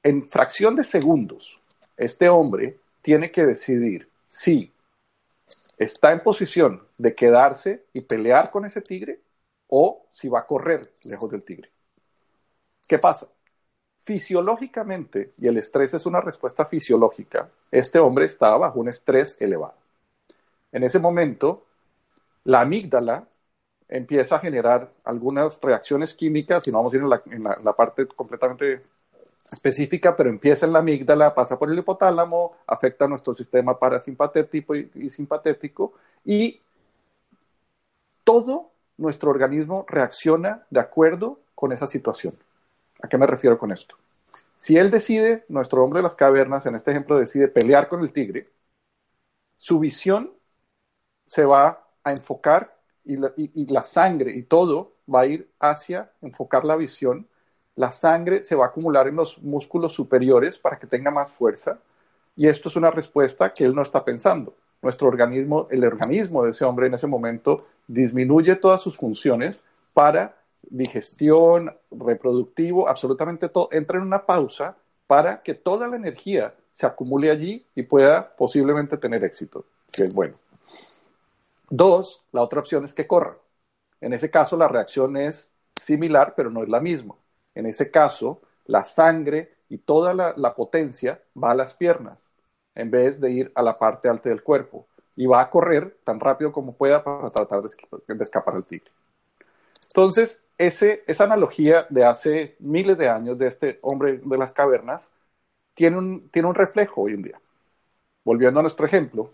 [0.02, 1.60] en fracción de segundos,
[1.96, 4.72] este hombre tiene que decidir si
[5.76, 9.20] está en posición de quedarse y pelear con ese tigre
[9.68, 11.70] o si va a correr lejos del tigre.
[12.86, 13.28] ¿Qué pasa?
[14.00, 19.74] Fisiológicamente, y el estrés es una respuesta fisiológica, este hombre estaba bajo un estrés elevado.
[20.72, 21.66] En ese momento,
[22.44, 23.26] la amígdala
[23.88, 28.82] empieza a generar algunas reacciones químicas, y no vamos a ir en la, parte completamente
[29.50, 34.74] específica, pero empieza en la amígdala, pasa por el hipotálamo, afecta a nuestro sistema parasimpatético
[34.76, 36.60] y simpatético, y
[38.24, 42.34] todo nuestro organismo reacciona de acuerdo con esa situación.
[43.00, 43.96] ¿A qué me refiero con esto?
[44.54, 48.12] Si él decide, nuestro hombre de las cavernas, en este ejemplo, decide pelear con el
[48.12, 48.48] tigre,
[49.56, 50.32] su visión
[51.26, 52.77] se va a enfocar
[53.08, 57.26] y la, sangre y todo va a ir hacia enfocar la visión.
[57.74, 61.78] La sangre se va a acumular en los músculos superiores para que tenga más fuerza
[62.36, 64.54] y esto es una respuesta que él no está pensando.
[64.82, 69.62] Nuestro organismo, el organismo de ese hombre en ese momento disminuye todas sus funciones
[69.94, 70.36] para
[70.70, 77.30] digestión, reproductivo, absolutamente todo, entra en una pausa para que toda la energía se acumule
[77.30, 80.34] allí y pueda posiblemente tener éxito, que es bueno.
[81.70, 83.36] Dos, la otra opción es que corra.
[84.00, 85.50] En ese caso la reacción es
[85.80, 87.14] similar, pero no es la misma.
[87.54, 92.30] En ese caso, la sangre y toda la, potencia va a las piernas
[92.74, 96.20] en vez de ir a la parte alta del cuerpo y va a correr tan
[96.20, 98.90] rápido como pueda para tratar de, escapar al tigre.
[99.88, 105.10] Entonces, ese, esa analogía de hace miles de años de este hombre de las cavernas
[105.74, 107.40] tiene un, tiene un reflejo hoy en día.
[108.24, 109.30] Volviendo a nuestro ejemplo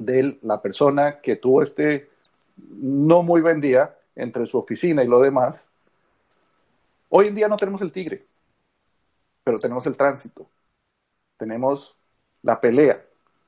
[0.00, 2.10] de la persona que tuvo este
[2.56, 5.66] no muy buen día entre su oficina y lo demás,
[7.08, 8.24] hoy en día no tenemos el tigre,
[9.44, 10.46] pero tenemos el tránsito,
[11.36, 11.96] tenemos
[12.42, 13.04] la pelea,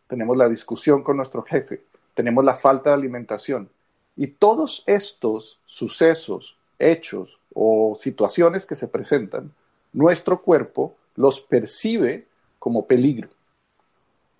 [0.07, 1.83] tenemos la discusión con nuestro jefe,
[2.15, 3.69] tenemos la falta de alimentación.
[4.17, 9.53] Y todos estos sucesos, hechos o situaciones que se presentan,
[9.93, 12.27] nuestro cuerpo los percibe
[12.59, 13.29] como peligro.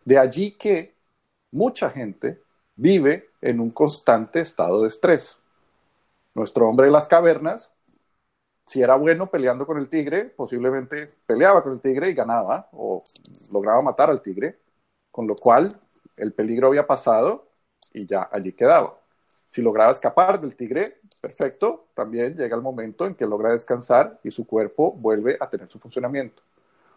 [0.05, 0.92] De allí que
[1.53, 2.43] mucha gente
[2.75, 5.39] vive en un constante estado de estrés.
[6.35, 7.71] Nuestro hombre de las cavernas,
[8.67, 13.03] si era bueno peleando con el tigre, posiblemente peleaba con el tigre y ganaba o
[13.51, 14.59] lograba matar al tigre,
[15.11, 15.69] con lo cual
[16.17, 17.47] el peligro había pasado
[17.93, 18.99] y ya allí quedaba.
[19.51, 24.31] Si lograba escapar del tigre, perfecto, también llega el momento en que logra descansar y
[24.31, 26.43] su cuerpo vuelve a tener su funcionamiento.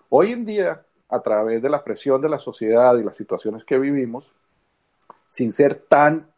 [0.09, 3.77] Hoy en día, a través de la presión de la sociedad y las situaciones que
[3.77, 4.33] vivimos,
[5.35, 6.31] sin ser tan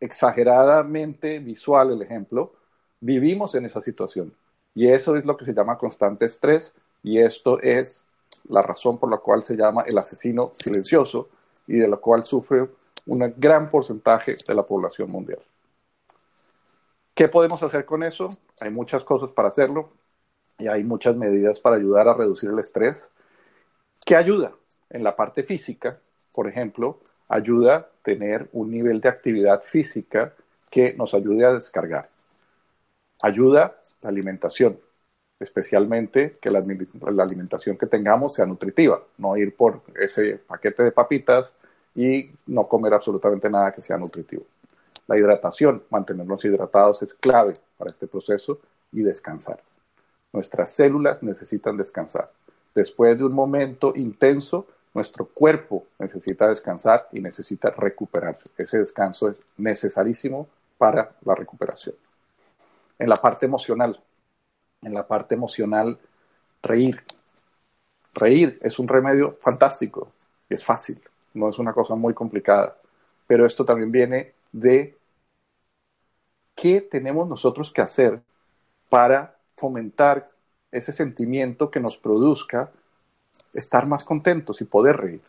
[0.00, 2.54] exageradamente visual el ejemplo,
[2.98, 4.32] vivimos en esa situación.
[4.74, 6.72] Y eso es lo que se llama constante estrés
[7.02, 8.06] y esto es
[8.48, 11.28] la razón por la cual se llama el asesino silencioso
[11.66, 12.66] y de la cual sufre
[13.04, 15.40] un gran porcentaje de la población mundial.
[17.12, 18.30] ¿Qué podemos hacer con eso?
[18.62, 19.90] Hay muchas cosas para hacerlo
[20.58, 23.10] y hay muchas medidas para ayudar a reducir el estrés.
[24.06, 24.52] ¿Qué ayuda?
[24.88, 26.00] En la parte física,
[26.32, 27.00] por ejemplo,
[27.30, 30.34] ayuda a tener un nivel de actividad física
[30.68, 32.08] que nos ayude a descargar.
[33.22, 34.78] Ayuda la alimentación,
[35.38, 36.60] especialmente que la,
[37.10, 41.52] la, alimentación que tengamos sea nutritiva, no ir por ese paquete de papitas
[41.94, 44.44] y no comer absolutamente nada que sea nutritivo.
[45.06, 48.60] La hidratación, mantenernos hidratados es clave para este proceso
[48.92, 49.60] y descansar.
[50.32, 52.30] Nuestras células necesitan descansar.
[52.74, 58.50] Después de un momento intenso, nuestro cuerpo necesita descansar y necesita recuperarse.
[58.58, 60.48] Ese descanso es necesarísimo
[60.78, 61.94] para la recuperación.
[62.98, 64.00] En la parte emocional,
[64.82, 65.98] en la parte emocional,
[66.62, 67.02] reír.
[68.14, 70.10] Reír es un remedio fantástico,
[70.48, 71.00] es fácil
[71.34, 72.76] no es una cosa muy complicada,
[73.26, 74.96] pero esto también viene de
[76.54, 78.20] qué tenemos nosotros que hacer
[78.88, 80.30] para fomentar
[80.72, 82.70] ese sentimiento que nos produzca
[83.52, 85.22] estar más contentos y poder reír.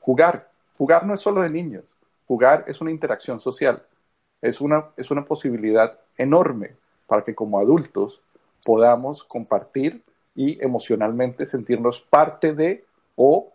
[0.00, 0.50] Jugar.
[0.76, 1.84] Jugar no es solo de niños.
[2.26, 3.82] Jugar es una interacción social.
[4.40, 8.20] Es una, es una posibilidad enorme para que como adultos
[8.64, 10.02] podamos compartir
[10.34, 12.84] y emocionalmente sentirnos parte de
[13.16, 13.52] o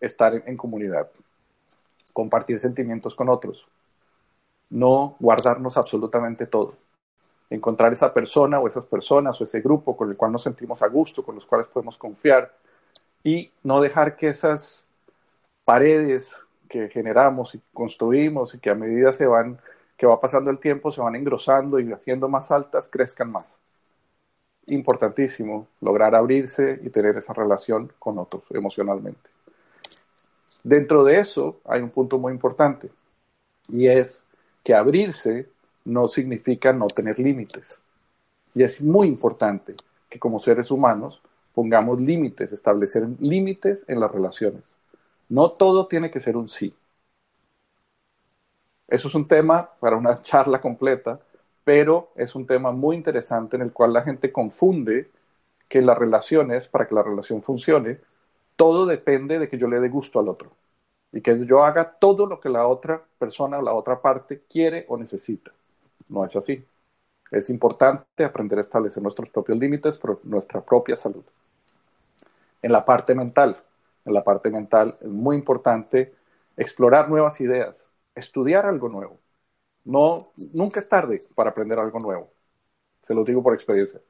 [0.00, 1.08] estar en, comunidad,
[2.12, 3.66] compartir sentimientos con otros,
[4.68, 6.74] no guardarnos absolutamente todo,
[7.50, 10.88] encontrar esa persona o esas personas o ese grupo con el cual nos sentimos a
[10.88, 12.52] gusto, con los cuales podemos confiar
[13.22, 14.84] y no dejar que esas
[15.64, 16.36] paredes
[16.68, 19.58] que generamos y construimos y que a medida se van
[19.96, 23.46] que va pasando el tiempo se van engrosando y haciendo más altas crezcan más.
[24.66, 29.30] Importantísimo lograr abrirse y tener esa relación con otros emocionalmente.
[30.64, 32.90] Dentro de eso hay un punto muy importante
[33.68, 34.24] y es
[34.62, 35.48] que abrirse
[35.84, 37.78] no significa no tener límites.
[38.54, 39.74] Y es muy importante
[40.08, 41.20] que como seres humanos
[41.54, 44.76] pongamos límites, establecer límites en las relaciones.
[45.28, 46.74] No todo tiene que ser un sí.
[48.88, 51.20] Eso es un tema para una charla completa,
[51.64, 55.10] pero es un tema muy interesante en el cual la gente confunde
[55.68, 57.98] que las relaciones, para que la relación funcione,
[58.56, 60.52] todo depende de que yo le dé gusto al otro
[61.12, 64.84] y que yo haga todo lo que la otra persona o la otra parte quiere
[64.88, 65.52] o necesita.
[66.08, 66.64] No es así.
[67.30, 71.24] Es importante aprender a establecer nuestros propios límites por nuestra propia salud.
[72.62, 73.62] En la parte mental,
[74.04, 76.14] en la parte mental es muy importante
[76.56, 79.18] explorar nuevas ideas, estudiar algo nuevo.
[79.84, 80.18] No,
[80.52, 82.30] nunca es tarde para aprender algo nuevo.
[83.06, 84.00] Se lo digo por experiencia.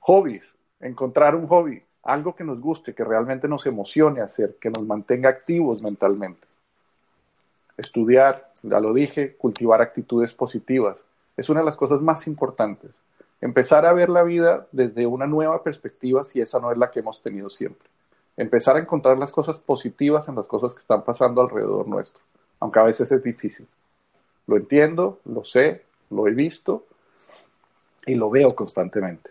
[0.00, 4.86] Hobbies, encontrar un hobby, algo que nos guste, que realmente nos emocione hacer, que nos
[4.86, 6.49] mantenga activos mentalmente.
[7.80, 10.98] Estudiar, ya lo dije, cultivar actitudes positivas,
[11.38, 12.90] es una de las cosas más importantes.
[13.40, 16.98] Empezar a ver la vida desde una nueva perspectiva si esa no es la que
[16.98, 17.88] hemos tenido siempre.
[18.36, 22.20] Empezar a encontrar las cosas positivas en las cosas que están pasando alrededor nuestro,
[22.58, 23.66] aunque a veces es difícil.
[24.46, 26.84] Lo entiendo, lo sé, lo he visto
[28.04, 29.30] y lo veo constantemente.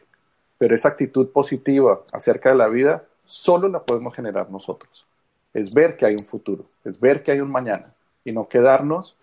[0.58, 5.06] Pero esa actitud positiva acerca de la vida solo la podemos generar nosotros.
[5.54, 7.94] Es ver que hay un futuro, es ver que hay un mañana
[8.24, 9.16] y no quedarnos,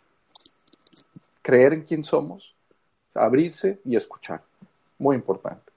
[1.43, 2.55] creer en quién somos,
[3.15, 4.43] abrirse y escuchar.
[4.99, 5.73] Muy importante.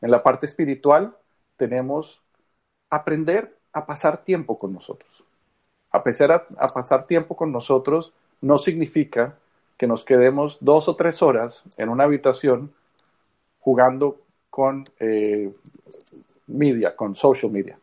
[0.00, 1.16] En la parte espiritual
[1.56, 2.20] tenemos
[2.90, 5.24] aprender a pasar tiempo con nosotros.
[5.90, 9.36] A, pesar a pasar tiempo con nosotros no significa
[9.76, 12.72] que nos quedemos dos o tres horas en una habitación
[13.60, 14.20] jugando
[14.50, 15.52] con eh,
[16.46, 17.78] media, con social media.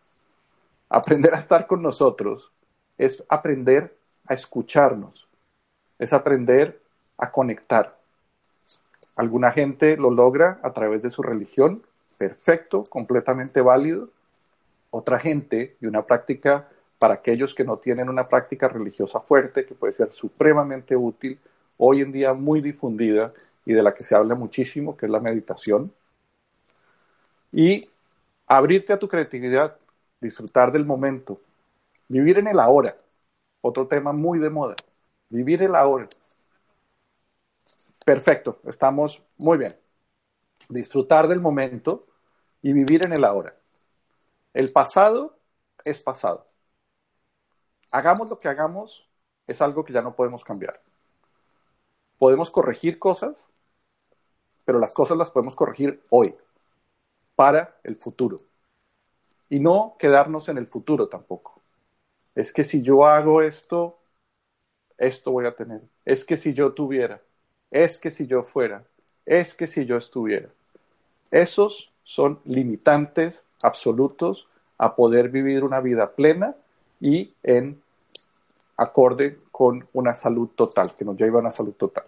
[0.90, 2.52] Aprender a estar con nosotros
[2.98, 3.96] es aprender
[4.28, 5.28] a escucharnos,
[6.00, 6.80] es aprender
[7.18, 7.98] a conectar.
[9.16, 11.84] Alguna gente lo logra a través de su religión,
[12.18, 14.10] perfecto, completamente válido.
[14.90, 16.68] Otra gente, y una práctica
[17.00, 21.38] para aquellos que no tienen una práctica religiosa fuerte, que puede ser supremamente útil,
[21.78, 23.34] hoy en día muy difundida
[23.66, 25.92] y de la que se habla muchísimo, que es la meditación.
[27.52, 27.82] Y
[28.48, 29.78] abrirte a tu creatividad,
[30.22, 31.40] disfrutar del momento,
[32.08, 32.96] vivir en el ahora,
[33.64, 34.76] otro tema muy de moda,
[35.30, 36.08] vivir el ahora.
[38.06, 39.74] Perfecto, estamos muy bien.
[40.68, 42.06] Disfrutar del momento
[42.62, 43.56] y vivir en el ahora.
[44.54, 45.40] El pasado
[45.86, 46.46] es pasado.
[47.92, 49.08] Hagamos lo que hagamos,
[49.48, 50.82] es algo que ya no podemos cambiar.
[52.18, 53.36] Podemos corregir cosas,
[54.66, 56.36] pero las cosas las podemos corregir hoy,
[57.36, 58.36] para el futuro.
[59.50, 61.63] Y no quedarnos en el futuro tampoco.
[62.36, 63.98] Es que si yo hago esto,
[64.98, 65.82] esto voy a tener.
[66.06, 67.22] Es que si yo tuviera,
[67.72, 68.84] es que si yo fuera,
[69.26, 70.50] es que si yo estuviera.
[71.32, 76.56] Esos son limitantes absolutos a poder vivir una vida plena
[77.00, 77.82] y en
[78.78, 82.06] acorde con una salud total, que nos lleva a una salud total.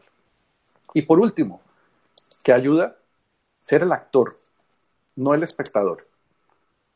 [0.93, 1.61] Y por último,
[2.43, 2.95] que ayuda
[3.61, 4.37] ser el actor,
[5.15, 6.07] no el espectador.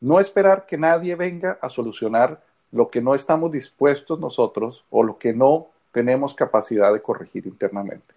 [0.00, 2.42] No esperar que nadie venga a solucionar
[2.72, 8.14] lo que no estamos dispuestos nosotros o lo que no tenemos capacidad de corregir internamente.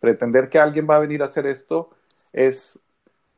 [0.00, 1.90] Pretender que alguien va a venir a hacer esto
[2.32, 2.78] es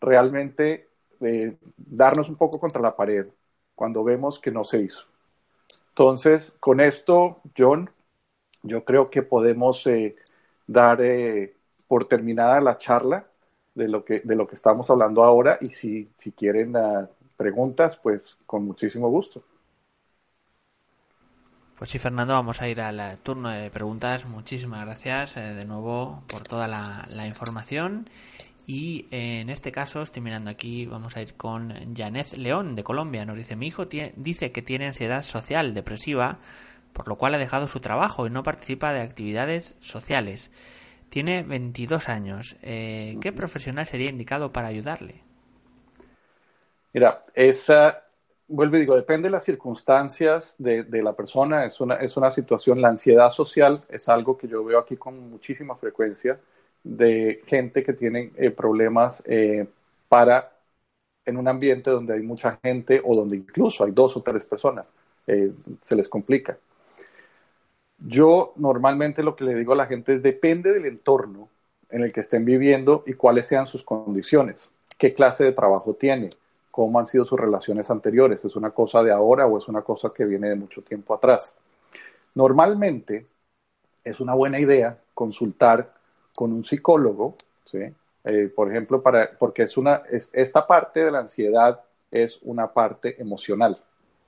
[0.01, 0.89] realmente
[1.21, 3.27] eh, darnos un poco contra la pared
[3.75, 5.05] cuando vemos que no se hizo.
[5.91, 7.91] Entonces, con esto, John,
[8.63, 10.17] yo creo que podemos eh,
[10.67, 11.55] dar eh,
[11.87, 13.27] por terminada la charla
[13.75, 17.97] de lo que, de lo que estamos hablando ahora y si, si quieren uh, preguntas,
[17.97, 19.43] pues con muchísimo gusto.
[21.79, 24.27] Pues sí, Fernando, vamos a ir al turno de preguntas.
[24.27, 28.11] Muchísimas gracias eh, de nuevo por toda la, información.
[28.67, 33.25] Y en este caso, estoy mirando aquí, vamos a ir con Janet León de Colombia.
[33.25, 36.41] Nos dice, mi hijo dice que tiene ansiedad social depresiva,
[36.93, 40.51] por lo cual ha dejado su trabajo y no participa de actividades sociales.
[41.11, 42.57] Tiene 22 años.
[42.61, 45.23] Eh, ¿Qué profesional sería indicado para ayudarle?
[46.93, 48.03] Mira, esa,
[48.49, 51.65] vuelvo y digo, depende de las circunstancias de, la persona.
[51.65, 55.31] Es una, es una situación, la ansiedad social es algo que yo veo aquí con
[55.31, 56.41] muchísima frecuencia
[56.83, 59.67] de gente que tiene eh, problemas eh,
[60.09, 60.53] para
[61.27, 64.87] en un ambiente donde hay mucha gente o donde incluso hay dos o tres personas,
[65.27, 66.59] eh, se les complica.
[67.99, 71.51] Yo normalmente lo que le digo a la gente es depende del entorno
[71.91, 76.31] en el que estén viviendo y cuáles sean sus condiciones, qué clase de trabajo tiene,
[76.79, 80.13] cómo han sido sus relaciones anteriores, es una cosa de ahora o es una cosa
[80.15, 81.53] que viene de mucho tiempo atrás.
[82.37, 83.27] Normalmente
[84.05, 85.93] es una buena idea consultar
[86.37, 87.81] con un psicólogo, ¿sí?
[88.23, 91.81] Eh, por ejemplo, para, porque es una, es, esta parte de la ansiedad
[92.13, 93.83] es una parte emocional.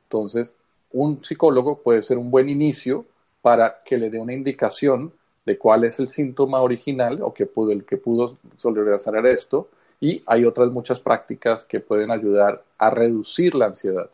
[0.07, 0.57] Entonces,
[0.91, 3.07] un psicólogo puede ser un buen inicio
[3.43, 5.13] para que le dé una indicación
[5.47, 9.69] de cuál es el síntoma original o que pudo, el que pudo sobrellevar esto.
[10.01, 14.11] Y hay otras muchas prácticas que pueden ayudar a reducir la ansiedad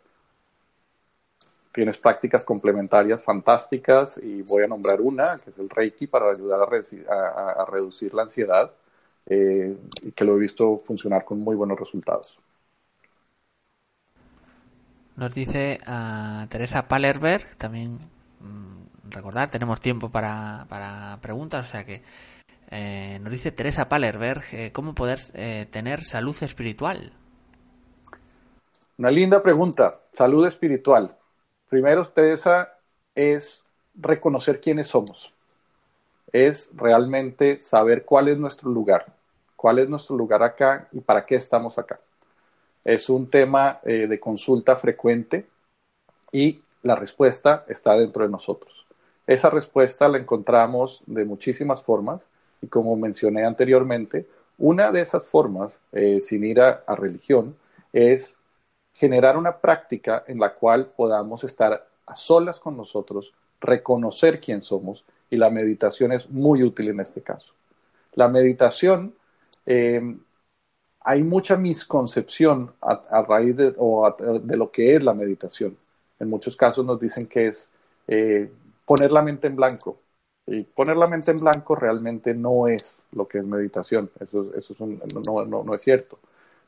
[1.76, 6.60] tienes prácticas complementarias fantásticas y voy a nombrar una, que es el Reiki, para ayudar
[6.62, 8.70] a, reducir la ansiedad
[9.26, 12.38] eh, y que lo he visto funcionar con muy buenos resultados.
[15.16, 17.98] Nos dice a Teresa Palerberg, también
[18.40, 22.00] mm, recordar, tenemos tiempo para, preguntas, o sea que
[22.70, 25.18] eh, nos dice Teresa Palerberg, eh, ¿cómo poder
[25.70, 27.12] tener salud espiritual?
[28.98, 31.16] Una linda pregunta, salud espiritual.
[31.68, 32.72] Primero, Teresa,
[33.14, 35.32] es reconocer quiénes somos.
[36.32, 39.06] Es realmente saber cuál es nuestro lugar,
[39.56, 41.98] cuál es nuestro lugar acá y para qué estamos acá.
[42.84, 45.46] Es un tema eh, de consulta frecuente
[46.30, 48.86] y la respuesta está dentro de nosotros.
[49.26, 52.20] Esa respuesta la encontramos de muchísimas formas
[52.62, 54.26] y como mencioné anteriormente,
[54.58, 57.56] una de esas formas, eh, sin ir a religión,
[57.92, 58.38] es
[58.94, 65.04] generar una práctica en la cual podamos estar a solas con nosotros, reconocer quién somos
[65.30, 67.52] y la meditación es muy útil en este caso.
[68.14, 69.14] La meditación,
[69.66, 70.16] eh,
[71.00, 75.76] hay mucha misconcepción a, raíz de, de, lo que es la meditación.
[76.18, 77.68] En muchos casos nos dicen que es
[78.08, 78.50] eh,
[78.84, 79.98] poner la mente en blanco.
[80.46, 84.10] Y poner la mente en blanco realmente no es lo que es meditación.
[84.20, 84.80] Eso, eso es
[85.26, 86.18] no, no, no es cierto.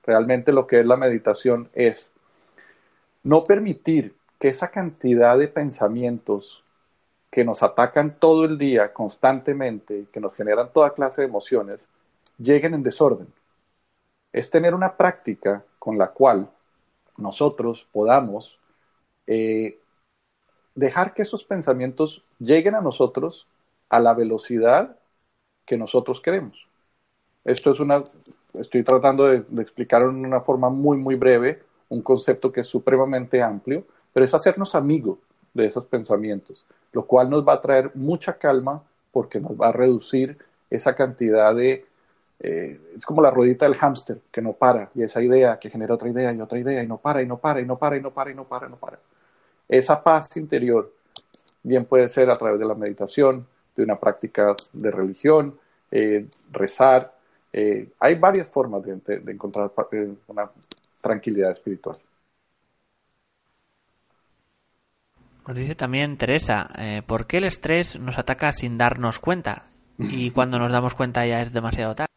[0.05, 2.13] Realmente lo que es la meditación es
[3.23, 6.65] no permitir que esa cantidad de pensamientos
[7.31, 11.87] que nos atacan todo el día constantemente, que nos generan toda clase de emociones,
[12.39, 13.29] lleguen en desorden.
[14.33, 16.51] Es tener una práctica con la cual
[17.17, 18.59] nosotros podamos
[19.27, 19.79] eh,
[20.75, 23.47] dejar que esos pensamientos lleguen a nosotros
[23.89, 24.97] a la velocidad
[25.65, 26.67] que nosotros queremos.
[27.45, 28.03] Esto es una,
[28.55, 32.69] estoy tratando de, de explicar en una forma muy, muy breve un concepto que es
[32.69, 35.19] supremamente amplio, pero es hacernos amigos
[35.55, 38.83] de esos pensamientos, lo cual nos va a traer mucha calma
[39.13, 40.37] porque nos va a reducir
[40.71, 41.87] esa cantidad de...
[42.41, 45.95] Eh, es como la ruedita del hámster que no para y esa idea que genera
[45.95, 48.01] otra idea y otra idea y no para y no para y no para y
[48.01, 49.01] no para y no para y no para.
[49.69, 50.93] Esa paz interior
[51.65, 53.45] bien puede ser a través de la meditación,
[53.79, 55.57] de una práctica de religión,
[55.91, 57.15] eh, rezar.
[57.53, 59.71] Eh, hay varias formas de, de encontrar
[60.27, 60.51] una
[61.01, 61.97] tranquilidad espiritual.
[65.47, 69.67] Nos dice también Teresa, eh, ¿por qué el estrés nos ataca sin darnos cuenta?
[69.97, 72.09] Y cuando nos damos cuenta ya es demasiado tarde.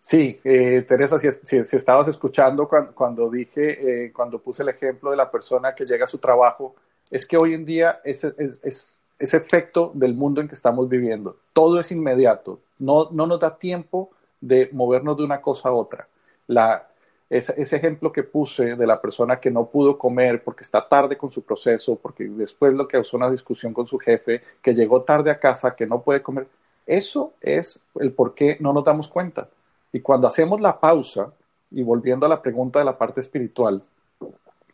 [0.00, 5.10] Sí, eh, Teresa, si, si, estabas escuchando cuando, cuando dije, eh, cuando puse el ejemplo
[5.10, 6.74] de la persona que llega a su trabajo,
[7.10, 10.88] es que hoy en día es, es, es, ese efecto del mundo en que estamos
[10.88, 11.36] viviendo.
[11.52, 14.10] Todo es inmediato, no, no nos da tiempo
[14.40, 16.08] de movernos de una cosa a otra.
[16.46, 16.88] La,
[17.30, 21.30] ese, ejemplo que puse de la persona que no pudo comer porque está tarde con
[21.30, 25.30] su proceso, porque después lo que causó una discusión con su jefe, que llegó tarde
[25.30, 26.46] a casa, que no puede comer,
[26.86, 29.48] eso es el por qué no nos damos cuenta.
[29.92, 31.32] Y cuando hacemos la pausa,
[31.70, 33.82] y volviendo a la pregunta de la parte espiritual,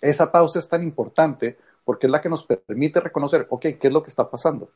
[0.01, 3.93] esa pausa es tan importante porque es la que nos permite reconocer, ok, ¿qué es
[3.93, 4.69] lo que está pasando?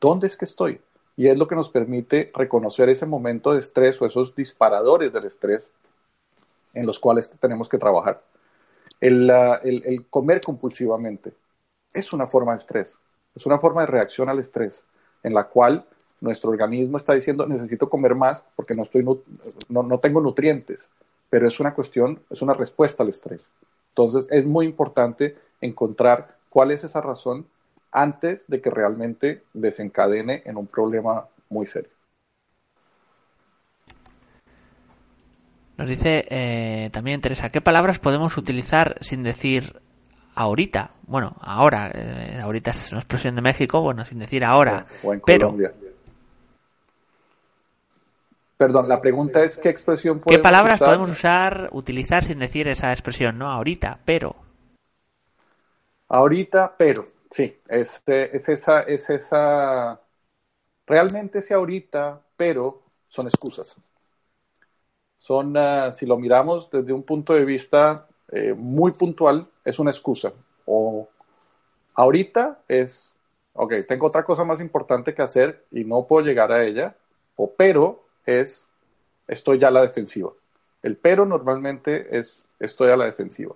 [0.00, 0.80] ¿Dónde es que estoy?
[1.16, 5.24] Y es lo que nos permite reconocer ese momento de estrés o esos disparadores del
[5.24, 5.68] estrés
[6.72, 8.22] en los cuales tenemos que trabajar.
[9.00, 11.32] El, el, comer compulsivamente
[11.92, 12.96] es una forma de estrés,
[13.34, 14.84] es una forma de reacción al estrés,
[15.22, 15.84] en la cual
[16.20, 20.86] nuestro organismo está diciendo necesito comer más porque no, estoy, no, no tengo nutrientes,
[21.28, 23.48] pero es una cuestión, es una respuesta al estrés.
[23.90, 27.46] Entonces es muy importante encontrar cuál es esa razón
[27.92, 31.90] antes de que realmente desencadene en un problema muy serio.
[35.76, 39.80] Nos dice eh, también Teresa, ¿qué palabras podemos utilizar sin decir
[40.34, 40.90] ahorita?
[41.06, 44.84] Bueno, ahora, eh, ahorita es una expresión de México, bueno, sin decir ahora,
[45.24, 45.56] pero...
[48.58, 52.92] Perdón, la pregunta es qué expresión podemos ¿Qué palabras podemos usar, utilizar sin decir esa
[52.92, 53.38] expresión?
[53.38, 54.36] No, ahorita, pero.
[56.10, 59.98] Ahorita, pero, sí, es, es esa, es esa,
[60.86, 63.76] realmente ese ahorita, pero son excusas
[65.20, 69.90] son, ah, si lo miramos desde un punto de vista eh, muy puntual, es una
[69.90, 70.32] excusa.
[70.66, 71.08] O
[71.94, 73.12] ahorita es,
[73.52, 76.96] ok, tengo otra cosa más importante que hacer y no puedo llegar a ella.
[77.36, 78.66] O pero es,
[79.28, 80.32] estoy ya a la defensiva.
[80.82, 83.54] El pero normalmente es, estoy a la defensiva.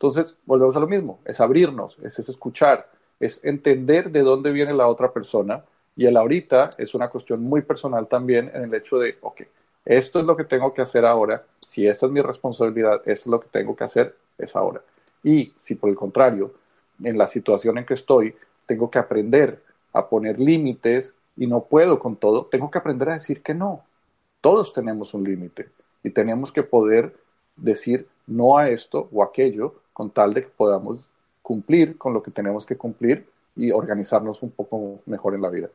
[0.00, 2.88] Entonces, volvemos a lo mismo, es abrirnos, es, es escuchar,
[3.20, 5.62] es entender de dónde viene la otra persona.
[5.94, 9.42] Y el ahorita es una cuestión muy personal también en el hecho de, ok,
[9.84, 13.26] esto es lo que tengo que hacer ahora, si esta es mi responsabilidad, esto es
[13.26, 14.80] lo que tengo que hacer, es ahora.
[15.22, 16.54] Y si por el contrario,
[17.04, 18.34] en la situación en que estoy,
[18.64, 23.14] tengo que aprender a poner límites y no puedo con todo, tengo que aprender a
[23.14, 23.84] decir que no.
[24.40, 25.68] Todos tenemos un límite
[26.02, 27.14] y tenemos que poder
[27.60, 31.08] decir no a esto o aquello con tal de que podamos
[31.42, 35.68] cumplir con lo que tenemos que cumplir y organizarnos un poco mejor en la vida.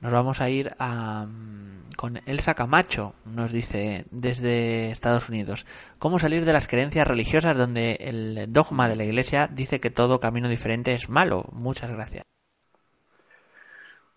[0.00, 5.64] Nos vamos a ir a, mm, con Elsa Camacho, nos dice desde Estados Unidos.
[5.98, 10.20] ¿Cómo salir de las creencias religiosas donde el dogma de la Iglesia dice que todo
[10.20, 11.46] camino diferente es malo?
[11.52, 12.24] Muchas gracias.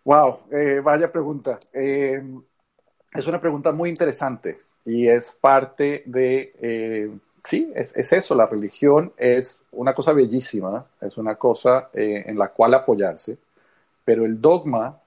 [0.04, 1.60] Wow, eh, vaya pregunta.
[1.74, 2.22] Eh,
[3.14, 7.12] es una pregunta muy interesante y es parte de, eh,
[7.44, 12.50] sí, es, es, eso, la religión es una cosa bellísima, es una cosa en la
[12.50, 13.38] cual apoyarse,
[14.06, 15.00] pero el dogma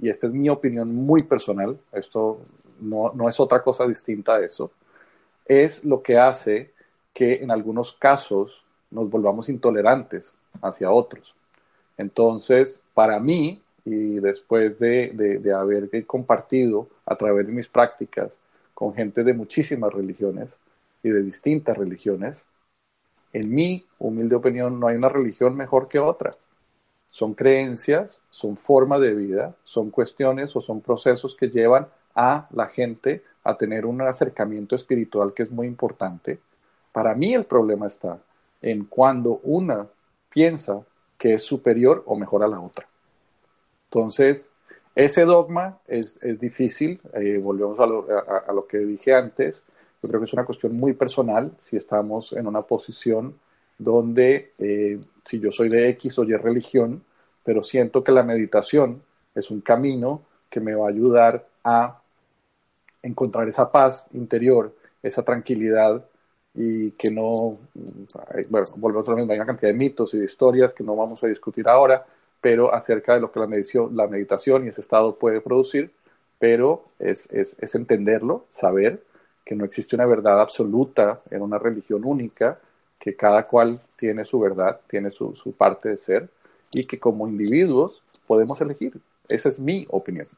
[0.00, 2.40] y esta es mi opinión muy personal, esto
[2.80, 4.70] no, no, es otra cosa distinta a eso,
[5.44, 6.70] es lo que hace
[7.12, 11.34] que en algunos casos nos volvamos intolerantes hacia otros.
[11.98, 18.30] Entonces, para mí, y después de, de, haber compartido a través de mis prácticas
[18.74, 20.50] con gente de muchísimas religiones
[21.02, 22.44] y de distintas religiones,
[23.32, 26.30] en mi humilde opinión no hay una religión mejor que otra
[27.10, 32.66] son creencias, son forma de vida, son cuestiones o son procesos que llevan a la
[32.68, 36.38] gente a tener un acercamiento espiritual que es muy importante.
[36.92, 38.18] Para mí el problema está
[38.62, 39.86] en cuando una
[40.28, 40.82] piensa
[41.18, 42.86] que es superior o mejor a la otra.
[43.92, 44.52] Entonces,
[44.94, 48.06] ese dogma es, difícil, eh, volvemos a lo,
[48.48, 49.64] a lo, que dije antes,
[50.00, 53.34] yo creo que es una cuestión muy personal si estamos en una posición
[53.78, 57.02] donde eh, si yo soy de X o Y religión,
[57.42, 59.02] pero siento que la meditación
[59.34, 62.00] es un camino que me va a ayudar a
[63.02, 64.72] encontrar esa paz interior,
[65.02, 66.04] esa tranquilidad
[66.54, 67.58] y que no,
[68.50, 70.94] bueno, volvemos a lo mismo, hay una cantidad de mitos y de historias que no
[70.94, 72.04] vamos a discutir ahora,
[72.40, 75.90] pero acerca de lo que la meditación, la meditación y ese estado puede producir,
[76.38, 79.02] pero es, es, es entenderlo, saber
[79.44, 82.58] que no existe una verdad absoluta en una religión única,
[82.98, 86.28] que cada cual tiene su verdad, tiene su, su parte de ser,
[86.72, 89.00] y que como individuos podemos elegir.
[89.28, 90.28] Esa es mi opinión.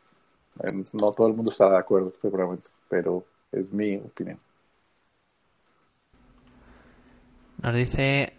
[0.92, 4.38] No todo el mundo está de acuerdo, seguramente, pero es mi opinión.
[7.62, 8.34] Nos dice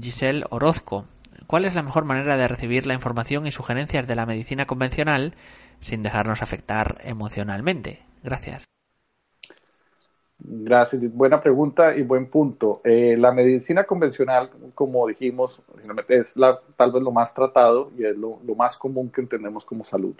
[0.00, 1.04] Giselle Orozco,
[1.46, 5.34] ¿cuál es la mejor manera de recibir la información y sugerencias de la medicina convencional
[5.80, 8.02] sin dejarnos afectar emocionalmente?
[8.22, 8.64] Gracias.
[10.38, 12.80] Gracias, buena pregunta y buen punto.
[12.84, 15.60] Eh, la medicina convencional, como dijimos,
[16.08, 16.34] es
[16.76, 20.14] tal vez lo más tratado y es lo, lo más común que entendemos como salud.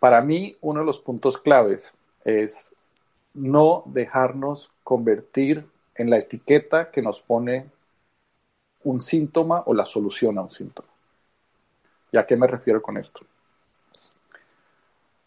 [0.00, 1.92] Para mí, uno de los puntos claves
[2.24, 2.74] es
[3.34, 7.66] no dejarnos convertir en la etiqueta que nos pone
[8.84, 10.88] un síntoma o la solución a un síntoma.
[12.12, 13.20] ¿Y a qué me refiero con esto?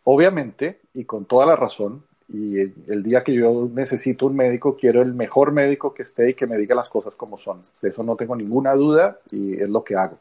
[0.06, 5.02] Obviamente, y con toda la razón, y el, día que yo necesito un médico, quiero
[5.02, 7.62] el mejor médico que esté y que me diga las cosas como son.
[7.82, 10.18] De eso no tengo ninguna duda y es lo que hago.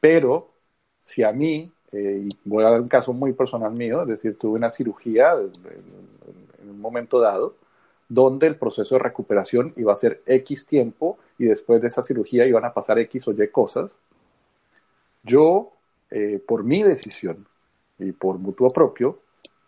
[0.00, 0.48] Pero
[1.02, 4.38] si a mí, eh, y voy a dar un caso muy personal mío, es decir,
[4.38, 7.56] tuve una cirugía en un momento dado,
[8.14, 12.46] donde el proceso de recuperación iba a ser X tiempo y después de esa cirugía
[12.46, 13.90] iban a pasar X o Y cosas.
[15.24, 15.72] Yo,
[16.10, 17.44] eh, por mi decisión
[17.98, 19.18] y por mutuo propio,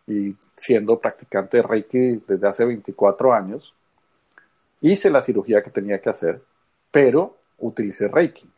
[0.06, 3.74] y siendo practicante de Reiki desde hace 24 años,
[4.80, 6.40] hice la cirugía que tenía que hacer,
[6.92, 8.48] pero utilicé Reiki.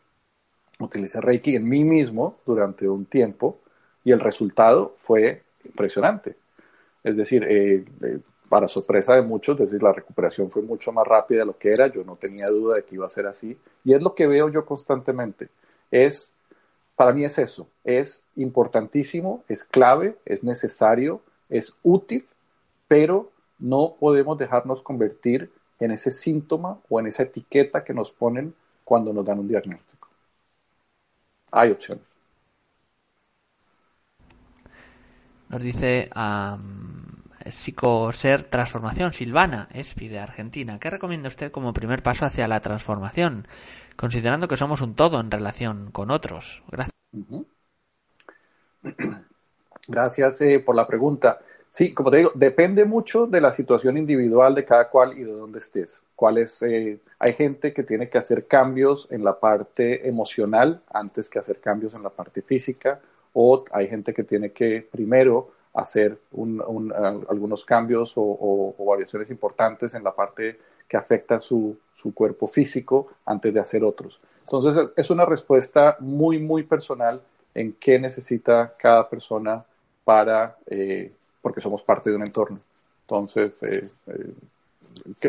[0.77, 3.59] Utilicé Reiki en mí mismo durante un tiempo
[4.03, 6.35] y el resultado fue impresionante.
[7.03, 8.19] Es decir, eh, eh,
[8.49, 11.71] para sorpresa de muchos, es decir, la recuperación fue mucho más rápida de lo que
[11.71, 14.27] era, yo no tenía duda de que iba a ser así, y es lo que
[14.27, 15.49] veo yo constantemente,
[15.91, 16.31] es,
[16.95, 22.27] para mí es eso, es importantísimo, es clave, es necesario, es útil,
[22.87, 28.53] pero no podemos dejarnos convertir en ese síntoma o en esa etiqueta que nos ponen
[28.83, 30.07] cuando nos dan un diagnóstico.
[31.51, 32.03] Hay opciones.
[35.49, 36.09] Nos dice
[37.51, 40.79] Psicoser Transformación, Silvana Espi de Argentina.
[40.79, 43.47] ¿Qué recomienda usted como primer paso hacia la transformación,
[43.95, 46.63] considerando que somos un todo en relación con otros?
[46.71, 46.95] Gracias.
[49.87, 51.39] Gracias eh, por la pregunta.
[51.69, 55.31] Sí, como te digo, depende mucho de la situación individual de cada cual y de
[55.31, 56.01] dónde estés.
[56.15, 61.37] ¿Cuáles, eh, hay gente que tiene que hacer cambios en la parte emocional antes que
[61.37, 62.99] hacer cambios en la parte física,
[63.33, 66.17] o hay gente que tiene que primero hacer
[67.29, 73.53] algunos cambios o, variaciones importantes en la parte que afecta su, su, cuerpo físico antes
[73.53, 74.19] de hacer otros.
[74.41, 77.21] Entonces es una respuesta muy, muy personal
[77.53, 79.63] en qué necesita cada persona
[80.03, 81.11] para, eh,
[81.41, 82.59] porque somos parte de un entorno.
[83.01, 84.33] Entonces eh, eh,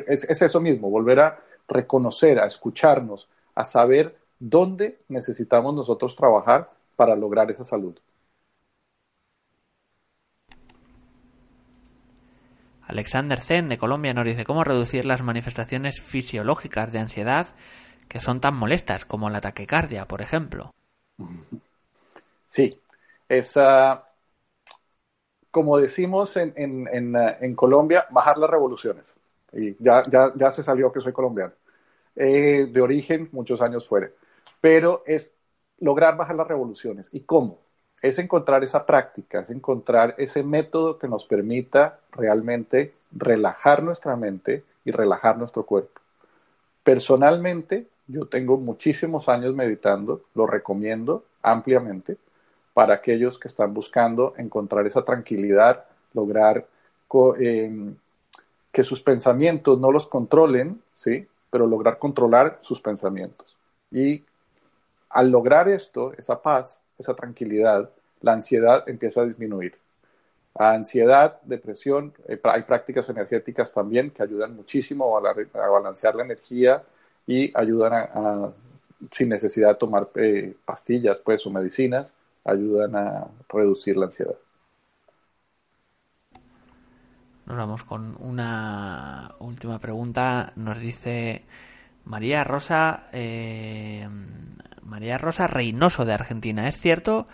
[0.06, 6.70] es, es eso mismo, volver a reconocer, a escucharnos, a saber dónde necesitamos nosotros trabajar
[6.96, 7.94] para lograr esa salud.
[12.90, 17.54] Alexander Zen de Colombia nos dice cómo reducir las manifestaciones fisiológicas de ansiedad
[18.08, 20.74] que son tan molestas como la taquicardia, por ejemplo.
[22.44, 22.68] Sí,
[23.28, 24.08] esa,
[25.52, 29.14] como decimos en, en, en, Colombia, bajar las revoluciones.
[29.52, 31.52] Y ya, ya, ya se salió que soy colombiano.
[32.16, 34.10] Eh, de origen, muchos años fuera.
[34.60, 35.32] Pero es
[35.78, 37.08] lograr bajar las revoluciones.
[37.12, 37.60] ¿Y cómo?
[38.02, 44.64] Es encontrar esa práctica, es encontrar ese método que nos permita realmente relajar nuestra mente
[44.84, 46.00] y relajar nuestro cuerpo.
[46.82, 52.16] Personalmente, yo tengo muchísimos años meditando, lo recomiendo ampliamente
[52.72, 55.84] para aquellos que están buscando encontrar esa tranquilidad,
[56.14, 56.66] lograr
[57.38, 57.94] em,
[58.72, 61.26] que sus pensamientos no los controlen, ¿sí?
[61.50, 63.56] Pero lograr controlar sus pensamientos.
[63.90, 64.24] Y
[65.10, 67.90] al lograr esto, esa paz, esa tranquilidad,
[68.20, 69.74] la ansiedad empieza a disminuir.
[70.54, 76.82] ansiedad, depresión, eh, hay prácticas energéticas también que ayudan muchísimo a, balancear la energía
[77.26, 78.52] y ayudan a,
[79.12, 82.12] sin necesidad de tomar eh, pastillas pues, o medicinas,
[82.44, 84.36] ayudan a reducir la ansiedad.
[87.46, 90.52] Nos vamos con una última pregunta.
[90.56, 91.42] Nos dice
[92.04, 94.06] María Rosa eh,
[94.82, 96.68] María Rosa Reynoso de Argentina.
[96.68, 97.26] Es cierto,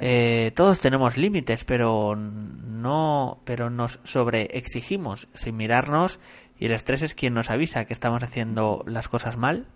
[0.00, 6.20] eh, todos tenemos límites, pero no, pero nos sobreexigimos sin mirarnos
[6.58, 9.66] y el estrés es quien nos avisa que estamos haciendo las cosas mal.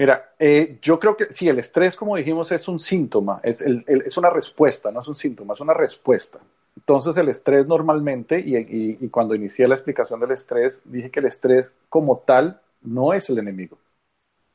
[0.00, 4.16] Mira, eh, yo creo que sí, el estrés, como dijimos, es un síntoma, es, es,
[4.16, 6.38] una respuesta, no es un síntoma, es una respuesta.
[6.74, 11.74] Entonces, el estrés normalmente, y, cuando inicié la explicación del estrés, dije que el estrés
[11.90, 13.76] como tal no es el enemigo.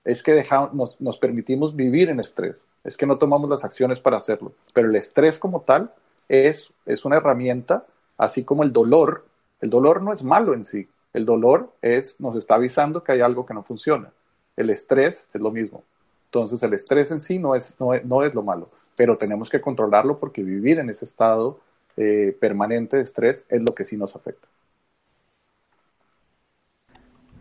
[0.06, 4.18] Es que dejamos, nos, permitimos vivir en estrés, es que no tomamos las acciones para
[4.18, 4.54] hacerlo.
[4.74, 5.92] Pero el estrés como tal
[6.30, 7.86] es, es una herramienta,
[8.18, 9.26] así como el dolor.
[9.60, 13.22] El dolor no es malo en sí, el dolor es, nos está avisando que hay
[13.22, 14.12] algo que no funciona.
[14.56, 15.84] El estrés es lo mismo.
[16.26, 20.20] Entonces el estrés en sí no es, no es, lo malo, pero tenemos que controlarlo
[20.20, 21.60] porque vivir en ese estado
[21.96, 24.46] eh, permanente de estrés es lo que sí nos afecta.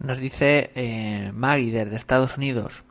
[0.05, 2.85] Nos dice eh, Maggie de Estados Unidos,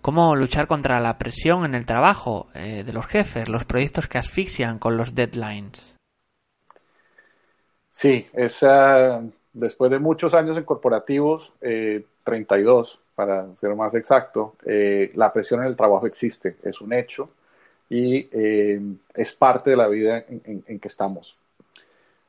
[0.00, 4.18] ¿cómo luchar contra la presión en el trabajo eh, de los jefes, los proyectos que
[4.18, 5.94] asfixian con los deadlines?
[7.90, 15.32] Sí, esa, después de muchos años en corporativos, 32, para ser más exacto, eh, la
[15.32, 17.30] presión en el trabajo existe, es un hecho
[17.88, 18.80] y eh,
[19.14, 21.36] es parte de la vida en, que estamos.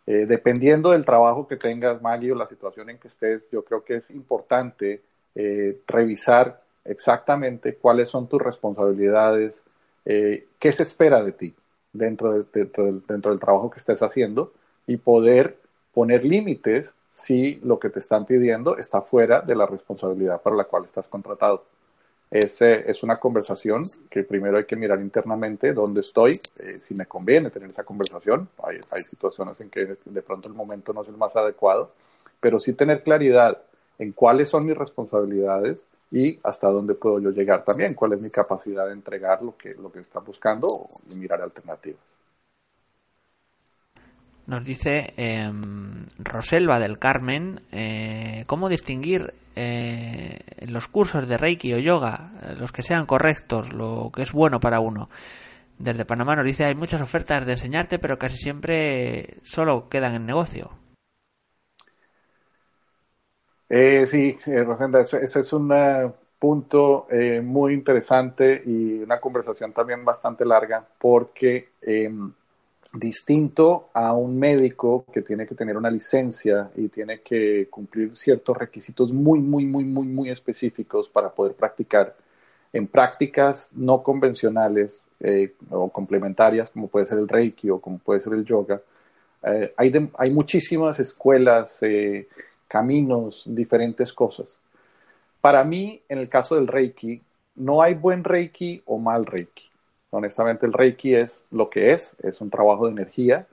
[0.07, 3.83] Eh, dependiendo del trabajo que tengas, Maggie, o la situación en que estés, yo creo
[3.83, 5.01] que es importante
[5.85, 9.61] revisar exactamente cuáles son tus responsabilidades,
[10.05, 11.53] qué se espera de ti
[11.91, 14.53] dentro, dentro del trabajo que estés haciendo
[14.87, 15.57] y poder
[15.93, 20.65] poner límites si lo que te están pidiendo está fuera de la responsabilidad para la
[20.65, 21.63] cual estás contratado.
[22.37, 27.05] Es, es una conversación que primero hay que mirar internamente dónde estoy, eh, si me
[27.05, 28.49] conviene tener esa conversación.
[28.61, 31.91] Hay, hay situaciones en que de pronto el momento no es el más adecuado,
[32.41, 33.61] pero sí tener claridad
[33.99, 38.29] en cuáles son mis responsabilidades y hasta dónde puedo yo llegar también, cuál es mi
[38.29, 42.14] capacidad de entregar lo que, lo que están buscando y mirar alternativas.
[44.47, 45.51] Nos dice eh,
[46.19, 52.71] Roselva del Carmen, eh, ¿cómo distinguir eh, los cursos de Reiki o yoga, eh, los
[52.71, 55.09] que sean correctos, lo que es bueno para uno?
[55.79, 60.27] Desde Panamá nos dice, hay muchas ofertas de enseñarte, pero casi siempre solo quedan en
[60.27, 60.69] negocio.
[63.67, 65.73] sí, Rosenda, ese, ese, es un
[66.37, 67.07] punto
[67.41, 72.31] muy interesante y una conversación también bastante larga, porque em,
[72.93, 78.57] distinto a un médico que tiene que tener una licencia y tiene que cumplir ciertos
[78.57, 82.15] requisitos muy, muy, muy, muy, muy específicos para poder practicar
[82.71, 88.21] en prácticas no convencionales eh, o complementarias, como puede ser el Reiki o como puede
[88.21, 88.81] ser el yoga.
[89.43, 92.27] Eh, hay, hay, muchísimas escuelas, eh,
[92.67, 94.57] caminos, diferentes cosas.
[95.39, 97.21] Para mí, en el caso del Reiki,
[97.55, 99.69] no hay buen Reiki o mal Reiki
[100.11, 103.47] Honestamente, el Reiki es lo que es, es un trabajo de energía,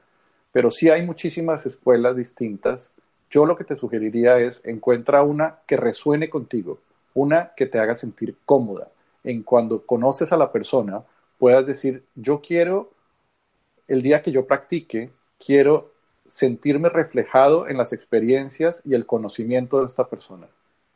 [0.53, 2.91] pero sí hay muchísimas escuelas distintas.
[3.31, 6.79] Yo lo que te sugeriría es encuentra una que resuene contigo,
[7.15, 8.89] una que te haga sentir cómoda.
[9.25, 11.03] En cuando conoces a la persona,
[11.39, 12.91] puedas decir, yo quiero,
[13.89, 15.11] el día que yo practique,
[15.45, 15.91] quiero
[16.29, 20.47] sentirme reflejado en las experiencias y el conocimiento de esta persona.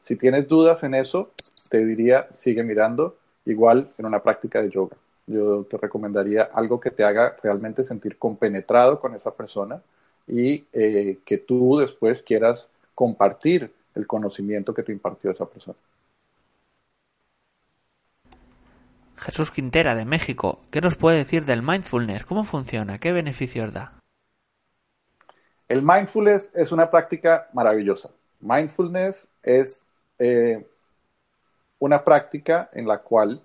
[0.00, 1.32] Si tienes dudas en eso,
[1.68, 4.96] te diría, sigue mirando, igual en una práctica de yoga
[5.26, 9.82] yo te recomendaría algo que te haga realmente sentir compenetrado con esa persona
[10.26, 15.76] y eh, que tú después quieras compartir el conocimiento que te impartió esa persona.
[19.16, 22.24] Jesús Quintera de México, ¿qué nos puede decir del mindfulness?
[22.24, 22.98] ¿Cómo funciona?
[22.98, 23.92] ¿Qué beneficios da?
[25.68, 28.10] El mindfulness es una práctica maravillosa.
[28.40, 29.80] Mindfulness es
[30.18, 30.64] eh,
[31.78, 33.42] una práctica en la cual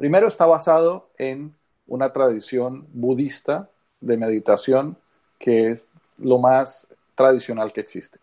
[0.00, 1.54] Primero está basado en
[1.86, 3.68] una tradición budista
[4.00, 4.96] de meditación
[5.38, 8.18] que es lo más tradicional que existe.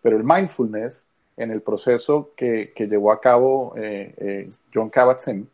[0.00, 1.04] Pero el mindfulness,
[1.36, 5.46] en el proceso que, llevó a cabo eh, eh, John Kabat-Zinn,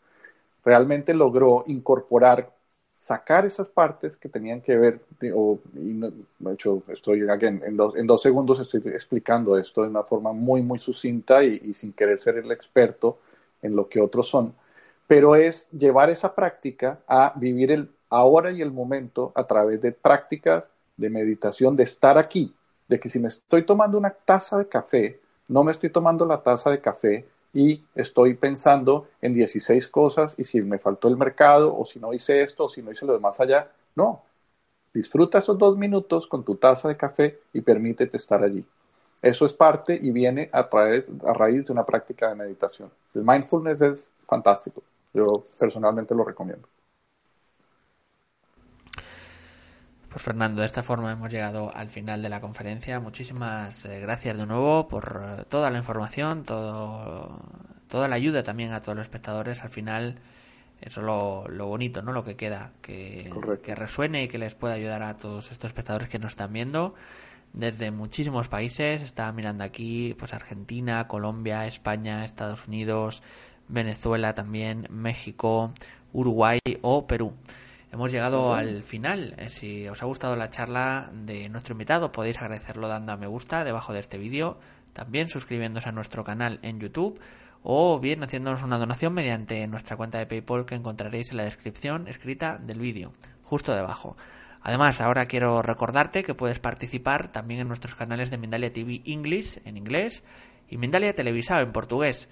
[0.64, 2.48] realmente logró incorporar,
[2.94, 9.58] sacar esas partes que tenían que ver, de hecho, estoy en, dos, segundos estoy explicando
[9.58, 13.18] esto de una forma muy, muy sucinta y sin querer ser el experto
[13.62, 14.54] en lo que otros son
[15.06, 19.92] pero es llevar esa práctica a vivir el ahora y el momento a través de
[19.92, 20.64] prácticas
[20.96, 22.54] de meditación, de estar aquí,
[22.88, 26.42] de que si me estoy tomando una taza de café, no me estoy tomando la
[26.42, 31.76] taza de café y estoy pensando en 16 cosas y si me faltó el mercado
[31.76, 33.70] o si no hice esto o si no hice lo demás allá.
[33.94, 34.22] No,
[34.92, 38.64] disfruta esos dos minutos con tu taza de café y permítete estar allí.
[39.22, 42.90] Eso es parte y viene a, a raíz de una práctica de meditación.
[43.14, 44.82] El mindfulness es fantástico.
[45.12, 45.26] Yo
[45.58, 46.68] personalmente lo recomiendo.
[50.16, 53.00] Pues Fernando, de esta forma hemos llegado al final de la conferencia.
[53.00, 57.38] Muchísimas eh, gracias de nuevo por eh, toda la información, todo,
[57.88, 59.62] toda la ayuda también a todos los espectadores.
[59.62, 60.18] Al final,
[60.80, 61.06] eso es
[61.54, 62.12] lo, bonito, ¿no?
[62.12, 63.30] Lo que queda, que,
[63.62, 66.94] que resuene y que les pueda ayudar a todos estos espectadores que nos están viendo
[67.52, 69.02] desde muchísimos países.
[69.02, 73.22] Estaba mirando aquí, pues Argentina, Colombia, España, Estados Unidos,
[73.68, 75.72] Venezuela también, México,
[76.12, 77.34] Uruguay o Perú.
[77.92, 79.34] Hemos llegado al final.
[79.38, 83.26] Eh, si os ha gustado la charla de nuestro invitado, podéis agradecerlo dando a me
[83.26, 84.58] gusta debajo de este vídeo,
[84.92, 87.20] también suscribiéndose a nuestro canal en YouTube
[87.62, 92.06] o bien haciéndonos una donación mediante nuestra cuenta de PayPal que encontraréis en la descripción
[92.06, 93.12] escrita del vídeo,
[93.42, 94.16] justo debajo.
[94.62, 99.60] Además, ahora quiero recordarte que puedes participar también en nuestros canales de Mindalia TV English
[99.64, 100.22] en inglés
[100.68, 102.28] y Mindalia Televisado en portugués.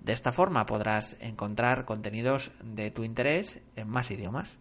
[0.00, 4.58] De esta forma podrás encontrar contenidos de tu interés en más idiomas.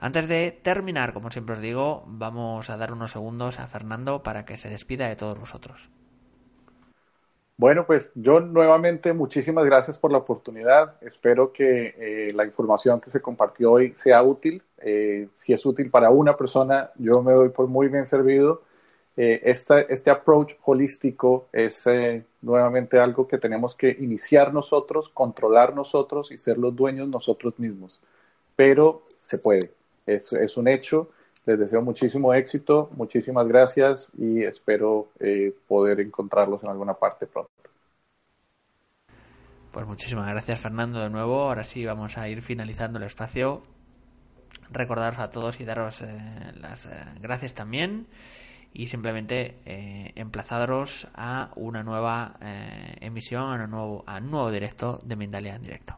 [0.00, 4.44] Antes de terminar, como siempre os digo, vamos a dar unos segundos a Fernando para
[4.44, 5.90] que se despida de todos vosotros.
[7.56, 10.94] Bueno, pues yo nuevamente muchísimas gracias por la oportunidad.
[11.00, 14.62] Espero que eh, la información que se compartió hoy sea útil.
[14.78, 18.62] Eh, si es útil para una persona, yo me doy por muy bien servido.
[19.20, 21.84] Eh, este approach holístico es
[22.40, 27.98] nuevamente algo que tenemos que iniciar nosotros, controlar nosotros y ser los dueños nosotros mismos.
[28.54, 29.72] Pero se puede,
[30.06, 31.10] es, es un hecho.
[31.46, 37.50] Les deseo muchísimo éxito, muchísimas gracias y espero eh, poder encontrarlos en alguna parte pronto.
[39.72, 41.42] Pues muchísimas gracias Fernando de nuevo.
[41.42, 43.62] Ahora sí vamos a ir finalizando el espacio.
[44.70, 46.06] Recordaros a todos y daros eh,
[46.60, 46.90] las eh,
[47.20, 48.06] gracias también
[48.72, 52.36] y simplemente eh, emplazaros a una nueva
[53.00, 55.96] emisión, a un, nuevo, a un nuevo directo de Mindalia en directo.